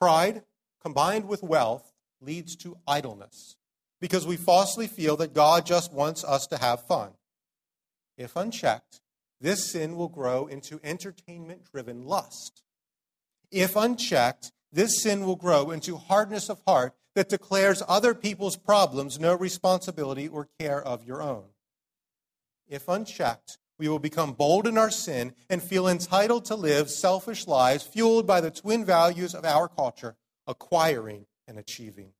Pride 0.00 0.42
combined 0.82 1.28
with 1.28 1.42
wealth 1.42 1.92
leads 2.22 2.56
to 2.56 2.78
idleness 2.86 3.56
because 4.00 4.26
we 4.26 4.38
falsely 4.38 4.86
feel 4.86 5.18
that 5.18 5.34
God 5.34 5.66
just 5.66 5.92
wants 5.92 6.24
us 6.24 6.46
to 6.46 6.56
have 6.56 6.86
fun. 6.86 7.10
If 8.16 8.36
unchecked, 8.36 9.02
this 9.38 9.70
sin 9.70 9.96
will 9.96 10.08
grow 10.08 10.46
into 10.46 10.80
entertainment 10.82 11.70
driven 11.70 12.04
lust. 12.04 12.62
If 13.50 13.76
unchecked, 13.76 14.52
this 14.72 15.02
sin 15.02 15.24
will 15.24 15.36
grow 15.36 15.70
into 15.70 15.96
hardness 15.96 16.48
of 16.48 16.60
heart 16.66 16.94
that 17.14 17.28
declares 17.28 17.82
other 17.88 18.14
people's 18.14 18.56
problems 18.56 19.18
no 19.18 19.34
responsibility 19.34 20.28
or 20.28 20.48
care 20.58 20.82
of 20.82 21.04
your 21.04 21.22
own. 21.22 21.44
If 22.68 22.88
unchecked, 22.88 23.58
we 23.78 23.88
will 23.88 23.98
become 23.98 24.32
bold 24.32 24.66
in 24.66 24.76
our 24.76 24.90
sin 24.90 25.34
and 25.48 25.62
feel 25.62 25.88
entitled 25.88 26.44
to 26.46 26.54
live 26.54 26.90
selfish 26.90 27.46
lives 27.46 27.84
fueled 27.84 28.26
by 28.26 28.40
the 28.40 28.50
twin 28.50 28.84
values 28.84 29.34
of 29.34 29.44
our 29.44 29.68
culture 29.68 30.16
acquiring 30.46 31.26
and 31.46 31.58
achieving. 31.58 32.12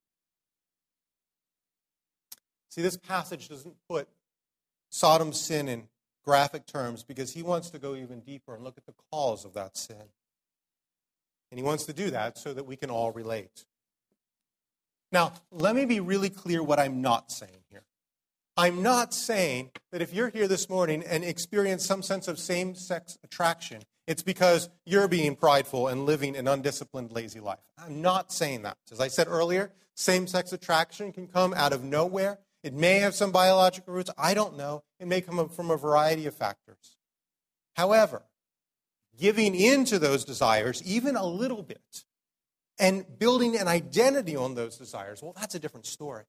See, 2.70 2.82
this 2.82 2.96
passage 2.96 3.48
doesn't 3.48 3.76
put 3.88 4.08
Sodom's 4.90 5.40
sin 5.40 5.68
in 5.68 5.88
graphic 6.24 6.66
terms 6.66 7.02
because 7.02 7.32
he 7.32 7.42
wants 7.42 7.70
to 7.70 7.78
go 7.78 7.94
even 7.94 8.20
deeper 8.20 8.54
and 8.54 8.62
look 8.62 8.78
at 8.78 8.86
the 8.86 8.94
cause 9.10 9.44
of 9.44 9.54
that 9.54 9.76
sin. 9.76 10.10
And 11.50 11.58
he 11.58 11.64
wants 11.64 11.84
to 11.86 11.92
do 11.92 12.10
that 12.10 12.38
so 12.38 12.52
that 12.52 12.66
we 12.66 12.76
can 12.76 12.90
all 12.90 13.10
relate. 13.10 13.64
Now, 15.10 15.32
let 15.50 15.74
me 15.74 15.86
be 15.86 16.00
really 16.00 16.30
clear 16.30 16.62
what 16.62 16.78
I'm 16.78 17.00
not 17.00 17.30
saying 17.32 17.62
here. 17.70 17.84
I'm 18.56 18.82
not 18.82 19.14
saying 19.14 19.70
that 19.92 20.02
if 20.02 20.12
you're 20.12 20.30
here 20.30 20.48
this 20.48 20.68
morning 20.68 21.04
and 21.06 21.24
experience 21.24 21.86
some 21.86 22.02
sense 22.02 22.28
of 22.28 22.38
same 22.38 22.74
sex 22.74 23.16
attraction, 23.22 23.82
it's 24.08 24.22
because 24.22 24.68
you're 24.84 25.06
being 25.06 25.36
prideful 25.36 25.86
and 25.86 26.06
living 26.06 26.36
an 26.36 26.48
undisciplined, 26.48 27.12
lazy 27.12 27.40
life. 27.40 27.60
I'm 27.78 28.02
not 28.02 28.32
saying 28.32 28.62
that. 28.62 28.76
As 28.90 29.00
I 29.00 29.08
said 29.08 29.28
earlier, 29.28 29.70
same 29.94 30.26
sex 30.26 30.52
attraction 30.52 31.12
can 31.12 31.28
come 31.28 31.54
out 31.54 31.72
of 31.72 31.84
nowhere. 31.84 32.38
It 32.62 32.74
may 32.74 32.98
have 32.98 33.14
some 33.14 33.30
biological 33.30 33.94
roots. 33.94 34.10
I 34.18 34.34
don't 34.34 34.56
know. 34.56 34.82
It 34.98 35.06
may 35.06 35.20
come 35.20 35.48
from 35.48 35.70
a 35.70 35.76
variety 35.76 36.26
of 36.26 36.34
factors. 36.34 36.96
However, 37.74 38.22
giving 39.18 39.54
in 39.54 39.84
to 39.86 39.98
those 39.98 40.24
desires, 40.24 40.82
even 40.84 41.16
a 41.16 41.26
little 41.26 41.62
bit, 41.62 42.04
and 42.78 43.04
building 43.18 43.56
an 43.56 43.68
identity 43.68 44.36
on 44.36 44.54
those 44.54 44.76
desires, 44.76 45.22
well, 45.22 45.34
that's 45.36 45.54
a 45.54 45.58
different 45.58 45.86
story. 45.86 46.24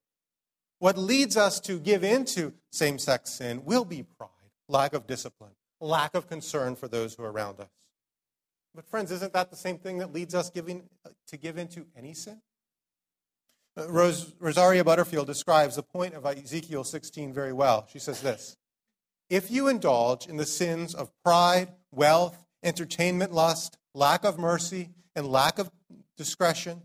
What 0.79 0.97
leads 0.97 1.37
us 1.37 1.59
to 1.61 1.79
give 1.79 2.03
into 2.03 2.53
same 2.71 2.97
sex 2.97 3.31
sin 3.31 3.63
will 3.65 3.85
be 3.85 4.03
pride, 4.03 4.29
lack 4.67 4.93
of 4.93 5.05
discipline, 5.05 5.51
lack 5.79 6.15
of 6.15 6.27
concern 6.27 6.75
for 6.75 6.87
those 6.87 7.15
who 7.15 7.23
are 7.23 7.31
around 7.31 7.59
us. 7.59 7.69
But, 8.73 8.85
friends, 8.85 9.11
isn't 9.11 9.33
that 9.33 9.49
the 9.49 9.57
same 9.57 9.77
thing 9.77 9.97
that 9.97 10.13
leads 10.13 10.33
us 10.33 10.49
giving, 10.49 10.83
to 11.27 11.37
give 11.37 11.57
into 11.57 11.85
any 11.97 12.13
sin? 12.13 12.41
Uh, 13.77 13.87
Rosaria 13.89 14.83
Butterfield 14.83 15.27
describes 15.27 15.75
the 15.75 15.83
point 15.83 16.13
of 16.13 16.25
Ezekiel 16.25 16.83
16 16.83 17.33
very 17.33 17.53
well. 17.53 17.87
She 17.91 17.99
says 17.99 18.21
this 18.21 18.57
If 19.29 19.51
you 19.51 19.67
indulge 19.67 20.27
in 20.27 20.37
the 20.37 20.45
sins 20.45 20.95
of 20.95 21.11
pride, 21.23 21.69
wealth, 21.91 22.45
entertainment 22.63 23.31
lust, 23.31 23.77
lack 23.93 24.23
of 24.23 24.37
mercy, 24.37 24.89
and 25.15 25.27
lack 25.27 25.59
of 25.59 25.71
discretion, 26.17 26.81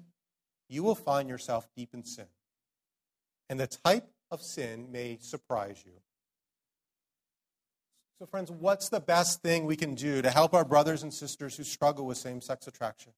you 0.69 0.83
will 0.83 0.95
find 0.95 1.29
yourself 1.29 1.69
deep 1.77 1.91
in 1.93 2.05
sin. 2.05 2.27
And 3.49 3.61
the 3.61 3.67
type 3.67 4.09
of 4.31 4.43
sin 4.43 4.91
may 4.91 5.19
surprise 5.21 5.83
you. 5.85 5.93
So, 8.19 8.27
friends, 8.27 8.51
what's 8.51 8.89
the 8.89 9.01
best 9.01 9.43
thing 9.43 9.67
we 9.67 9.77
can 9.77 9.95
do 9.95 10.23
to 10.23 10.31
help 10.31 10.55
our 10.55 10.65
brothers 10.65 11.03
and 11.03 11.13
sisters 11.13 11.57
who 11.57 11.65
struggle 11.65 12.07
with 12.07 12.17
same 12.17 12.41
sex 12.41 12.67
attraction? 12.67 13.13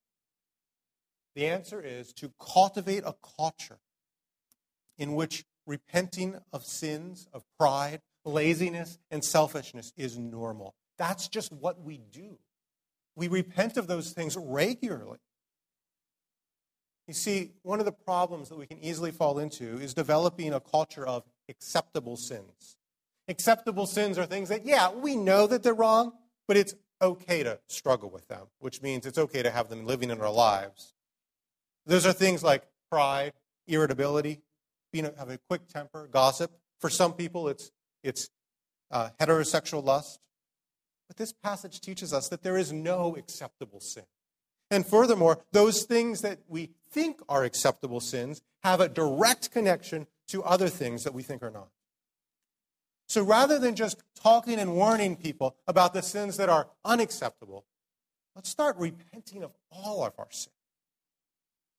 The 1.35 1.45
answer 1.45 1.79
is 1.79 2.13
to 2.13 2.31
cultivate 2.39 3.03
a 3.05 3.15
culture 3.37 3.77
in 4.97 5.13
which 5.13 5.45
repenting 5.67 6.39
of 6.51 6.65
sins, 6.65 7.27
of 7.31 7.43
pride, 7.59 8.01
laziness, 8.25 8.97
and 9.11 9.23
selfishness 9.23 9.93
is 9.95 10.17
normal. 10.17 10.73
That's 10.97 11.27
just 11.27 11.51
what 11.53 11.79
we 11.79 11.99
do. 12.11 12.39
We 13.17 13.27
repent 13.27 13.77
of 13.77 13.87
those 13.87 14.11
things 14.11 14.37
regularly. 14.39 15.17
You 17.07 17.15
see, 17.15 17.53
one 17.63 17.79
of 17.79 17.85
the 17.85 17.91
problems 17.91 18.49
that 18.49 18.59
we 18.59 18.67
can 18.67 18.77
easily 18.83 19.11
fall 19.11 19.39
into 19.39 19.79
is 19.79 19.95
developing 19.95 20.53
a 20.53 20.59
culture 20.59 21.05
of 21.05 21.23
acceptable 21.49 22.15
sins. 22.15 22.77
Acceptable 23.27 23.87
sins 23.87 24.19
are 24.19 24.27
things 24.27 24.49
that, 24.49 24.67
yeah, 24.67 24.91
we 24.91 25.15
know 25.15 25.47
that 25.47 25.63
they're 25.63 25.73
wrong, 25.73 26.13
but 26.47 26.57
it's 26.57 26.75
okay 27.01 27.41
to 27.41 27.59
struggle 27.67 28.11
with 28.11 28.27
them, 28.27 28.47
which 28.59 28.83
means 28.83 29.07
it's 29.07 29.17
okay 29.17 29.41
to 29.41 29.49
have 29.49 29.67
them 29.67 29.87
living 29.87 30.11
in 30.11 30.21
our 30.21 30.31
lives. 30.31 30.93
Those 31.87 32.05
are 32.05 32.13
things 32.13 32.43
like 32.43 32.67
pride, 32.91 33.33
irritability, 33.65 34.41
being 34.93 35.05
a, 35.05 35.13
have 35.17 35.29
a 35.29 35.39
quick 35.49 35.67
temper, 35.67 36.07
gossip. 36.11 36.51
For 36.79 36.91
some 36.91 37.13
people, 37.13 37.47
it's, 37.47 37.71
it's 38.03 38.29
uh, 38.91 39.09
heterosexual 39.19 39.83
lust. 39.83 40.19
But 41.07 41.17
this 41.17 41.33
passage 41.33 41.79
teaches 41.79 42.13
us 42.13 42.27
that 42.29 42.43
there 42.43 42.57
is 42.57 42.73
no 42.73 43.15
acceptable 43.15 43.79
sin. 43.79 44.03
And 44.69 44.85
furthermore, 44.85 45.39
those 45.51 45.83
things 45.83 46.21
that 46.21 46.39
we 46.47 46.71
think 46.91 47.21
are 47.29 47.43
acceptable 47.43 48.01
sins 48.01 48.41
have 48.63 48.81
a 48.81 48.89
direct 48.89 49.51
connection 49.51 50.07
to 50.27 50.43
other 50.43 50.67
things 50.67 51.03
that 51.03 51.13
we 51.13 51.23
think 51.23 51.41
are 51.41 51.51
not. 51.51 51.69
So 53.07 53.23
rather 53.23 53.57
than 53.57 53.75
just 53.75 54.03
talking 54.21 54.59
and 54.59 54.75
warning 54.75 55.15
people 55.15 55.55
about 55.65 55.93
the 55.93 56.01
sins 56.01 56.35
that 56.37 56.49
are 56.49 56.67
unacceptable, 56.83 57.63
let's 58.35 58.49
start 58.49 58.75
repenting 58.77 59.43
of 59.43 59.51
all 59.71 60.03
of 60.03 60.13
our 60.17 60.27
sins. 60.29 60.53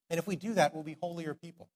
And 0.09 0.17
if 0.17 0.25
we 0.25 0.35
do 0.35 0.55
that, 0.55 0.73
we'll 0.73 0.83
be 0.83 0.97
holier 0.99 1.35
people. 1.35 1.69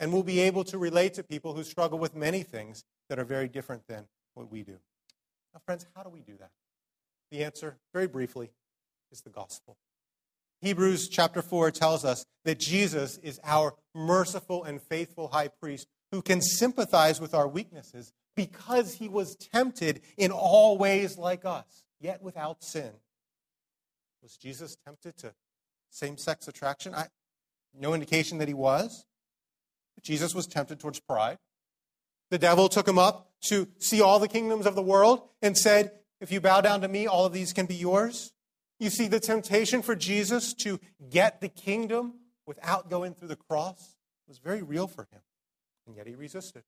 And 0.00 0.12
we'll 0.12 0.24
be 0.24 0.40
able 0.40 0.64
to 0.64 0.78
relate 0.78 1.14
to 1.14 1.22
people 1.22 1.54
who 1.54 1.62
struggle 1.62 1.98
with 2.00 2.16
many 2.16 2.42
things 2.42 2.84
that 3.08 3.20
are 3.20 3.24
very 3.24 3.46
different 3.46 3.86
than 3.86 4.06
what 4.34 4.50
we 4.50 4.64
do. 4.64 4.78
Now, 5.54 5.60
friends, 5.64 5.86
how 5.94 6.02
do 6.02 6.08
we 6.10 6.22
do 6.22 6.36
that? 6.40 6.50
The 7.32 7.44
answer, 7.44 7.78
very 7.94 8.06
briefly, 8.06 8.50
is 9.10 9.22
the 9.22 9.30
gospel. 9.30 9.78
Hebrews 10.60 11.08
chapter 11.08 11.40
4 11.40 11.70
tells 11.70 12.04
us 12.04 12.26
that 12.44 12.60
Jesus 12.60 13.16
is 13.22 13.40
our 13.42 13.74
merciful 13.94 14.64
and 14.64 14.82
faithful 14.82 15.28
high 15.28 15.48
priest 15.48 15.88
who 16.10 16.20
can 16.20 16.42
sympathize 16.42 17.22
with 17.22 17.32
our 17.32 17.48
weaknesses 17.48 18.12
because 18.36 18.96
he 18.96 19.08
was 19.08 19.34
tempted 19.36 20.02
in 20.18 20.30
all 20.30 20.76
ways 20.76 21.16
like 21.16 21.46
us, 21.46 21.84
yet 22.02 22.22
without 22.22 22.62
sin. 22.62 22.90
Was 24.22 24.36
Jesus 24.36 24.76
tempted 24.86 25.16
to 25.16 25.32
same 25.88 26.18
sex 26.18 26.46
attraction? 26.48 26.94
I, 26.94 27.06
no 27.74 27.94
indication 27.94 28.36
that 28.38 28.48
he 28.48 28.54
was. 28.54 29.06
Jesus 30.02 30.34
was 30.34 30.46
tempted 30.46 30.80
towards 30.80 31.00
pride. 31.00 31.38
The 32.30 32.38
devil 32.38 32.68
took 32.68 32.86
him 32.86 32.98
up 32.98 33.30
to 33.46 33.68
see 33.78 34.02
all 34.02 34.18
the 34.18 34.28
kingdoms 34.28 34.66
of 34.66 34.74
the 34.74 34.82
world 34.82 35.22
and 35.40 35.56
said, 35.56 35.92
If 36.22 36.30
you 36.30 36.40
bow 36.40 36.60
down 36.60 36.82
to 36.82 36.88
me, 36.88 37.08
all 37.08 37.26
of 37.26 37.32
these 37.32 37.52
can 37.52 37.66
be 37.66 37.74
yours. 37.74 38.32
You 38.78 38.90
see, 38.90 39.08
the 39.08 39.18
temptation 39.18 39.82
for 39.82 39.96
Jesus 39.96 40.54
to 40.54 40.78
get 41.10 41.40
the 41.40 41.48
kingdom 41.48 42.14
without 42.46 42.88
going 42.88 43.14
through 43.14 43.26
the 43.26 43.36
cross 43.36 43.96
was 44.28 44.38
very 44.38 44.62
real 44.62 44.86
for 44.86 45.02
him. 45.12 45.20
And 45.84 45.96
yet 45.96 46.06
he 46.06 46.14
resisted. 46.14 46.62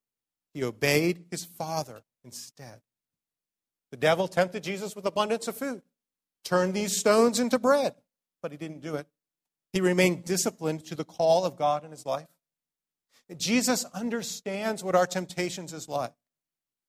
He 0.53 0.65
obeyed 0.65 1.27
his 1.31 1.45
Father 1.45 2.03
instead. 2.25 2.81
The 3.93 3.97
devil 3.97 4.27
tempted 4.27 4.65
Jesus 4.65 4.97
with 4.97 5.07
abundance 5.07 5.47
of 5.47 5.57
food. 5.57 5.83
Turn 6.45 6.73
these 6.73 6.99
stones 6.99 7.39
into 7.39 7.57
bread. 7.57 7.95
But 8.43 8.51
he 8.51 8.59
didn't 8.59 8.81
do 8.81 8.97
it. 8.97 9.07
He 9.73 9.81
remained 9.81 10.25
disciplined 10.25 10.85
to 10.87 10.97
the 10.97 11.05
call 11.05 11.45
of 11.45 11.57
God 11.57 11.85
in 11.85 11.93
his 11.93 12.05
life. 12.05 12.27
Jesus 13.37 13.85
understands 13.95 14.83
what 14.83 14.97
our 14.97 15.07
temptations 15.07 15.73
is 15.73 15.89
like. 15.89 16.13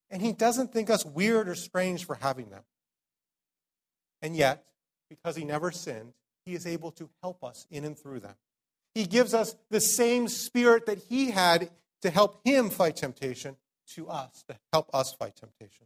And 0.09 0.21
he 0.21 0.33
doesn't 0.33 0.71
think 0.71 0.89
us 0.89 1.05
weird 1.05 1.49
or 1.49 1.55
strange 1.55 2.05
for 2.05 2.15
having 2.15 2.49
them. 2.49 2.63
And 4.21 4.35
yet, 4.35 4.63
because 5.09 5.35
he 5.35 5.43
never 5.43 5.71
sinned, 5.71 6.13
he 6.45 6.53
is 6.53 6.65
able 6.65 6.91
to 6.91 7.09
help 7.21 7.43
us 7.43 7.65
in 7.69 7.85
and 7.85 7.97
through 7.97 8.19
them. 8.19 8.35
He 8.93 9.05
gives 9.05 9.33
us 9.33 9.55
the 9.69 9.81
same 9.81 10.27
spirit 10.27 10.85
that 10.85 10.99
he 11.09 11.31
had 11.31 11.69
to 12.01 12.09
help 12.09 12.39
him 12.45 12.69
fight 12.69 12.95
temptation 12.95 13.57
to 13.95 14.07
us, 14.07 14.43
to 14.47 14.55
help 14.71 14.89
us 14.93 15.13
fight 15.13 15.35
temptation. 15.35 15.85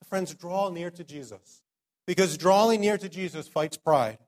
So, 0.00 0.08
friends, 0.08 0.34
draw 0.34 0.70
near 0.70 0.90
to 0.90 1.04
Jesus. 1.04 1.62
Because 2.06 2.36
drawing 2.36 2.80
near 2.80 2.96
to 2.98 3.08
Jesus 3.08 3.48
fights 3.48 3.76
pride. 3.76 4.18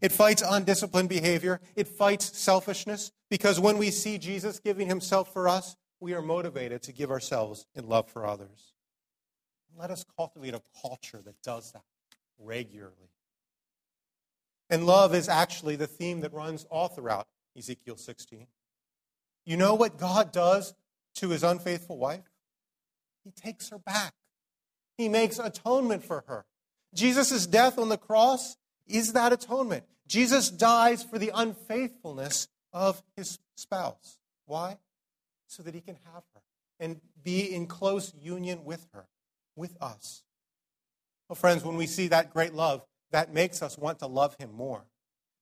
It 0.00 0.12
fights 0.12 0.42
undisciplined 0.46 1.08
behavior. 1.08 1.60
It 1.76 1.88
fights 1.88 2.38
selfishness. 2.38 3.12
Because 3.30 3.58
when 3.58 3.78
we 3.78 3.90
see 3.90 4.18
Jesus 4.18 4.58
giving 4.58 4.88
himself 4.88 5.32
for 5.32 5.48
us, 5.48 5.76
we 6.02 6.14
are 6.14 6.22
motivated 6.22 6.82
to 6.82 6.92
give 6.92 7.12
ourselves 7.12 7.64
in 7.76 7.88
love 7.88 8.08
for 8.08 8.26
others. 8.26 8.72
Let 9.78 9.92
us 9.92 10.04
cultivate 10.16 10.52
a 10.52 10.60
culture 10.82 11.22
that 11.24 11.40
does 11.42 11.70
that 11.72 11.84
regularly. 12.40 13.12
And 14.68 14.84
love 14.84 15.14
is 15.14 15.28
actually 15.28 15.76
the 15.76 15.86
theme 15.86 16.20
that 16.22 16.32
runs 16.32 16.64
all 16.64 16.88
throughout 16.88 17.28
Ezekiel 17.56 17.96
16. 17.96 18.48
You 19.46 19.56
know 19.56 19.74
what 19.74 19.96
God 19.96 20.32
does 20.32 20.74
to 21.16 21.28
his 21.28 21.44
unfaithful 21.44 21.98
wife? 21.98 22.28
He 23.22 23.30
takes 23.30 23.68
her 23.70 23.78
back. 23.78 24.14
He 24.98 25.08
makes 25.08 25.38
atonement 25.38 26.04
for 26.04 26.24
her. 26.26 26.44
Jesus' 26.94 27.46
death 27.46 27.78
on 27.78 27.90
the 27.90 27.96
cross 27.96 28.56
is 28.88 29.12
that 29.12 29.32
atonement. 29.32 29.84
Jesus 30.08 30.50
dies 30.50 31.04
for 31.04 31.20
the 31.20 31.30
unfaithfulness 31.32 32.48
of 32.72 33.04
his 33.16 33.38
spouse. 33.54 34.18
Why? 34.46 34.78
So 35.52 35.62
that 35.64 35.74
he 35.74 35.82
can 35.82 35.98
have 36.14 36.22
her 36.34 36.40
and 36.80 36.98
be 37.22 37.54
in 37.54 37.66
close 37.66 38.14
union 38.18 38.64
with 38.64 38.86
her, 38.94 39.04
with 39.54 39.76
us. 39.82 40.22
Well, 41.28 41.36
friends, 41.36 41.62
when 41.62 41.76
we 41.76 41.86
see 41.86 42.08
that 42.08 42.32
great 42.32 42.54
love, 42.54 42.86
that 43.10 43.34
makes 43.34 43.60
us 43.60 43.76
want 43.76 43.98
to 43.98 44.06
love 44.06 44.34
him 44.38 44.50
more. 44.50 44.86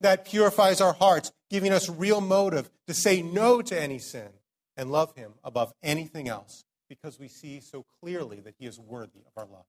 That 0.00 0.24
purifies 0.24 0.80
our 0.80 0.94
hearts, 0.94 1.30
giving 1.48 1.72
us 1.72 1.88
real 1.88 2.20
motive 2.20 2.70
to 2.88 2.94
say 2.94 3.22
no 3.22 3.62
to 3.62 3.80
any 3.80 4.00
sin 4.00 4.30
and 4.76 4.90
love 4.90 5.14
him 5.14 5.34
above 5.44 5.72
anything 5.80 6.28
else 6.28 6.64
because 6.88 7.20
we 7.20 7.28
see 7.28 7.60
so 7.60 7.84
clearly 8.00 8.40
that 8.40 8.54
he 8.58 8.66
is 8.66 8.80
worthy 8.80 9.20
of 9.20 9.32
our 9.36 9.46
love. 9.46 9.66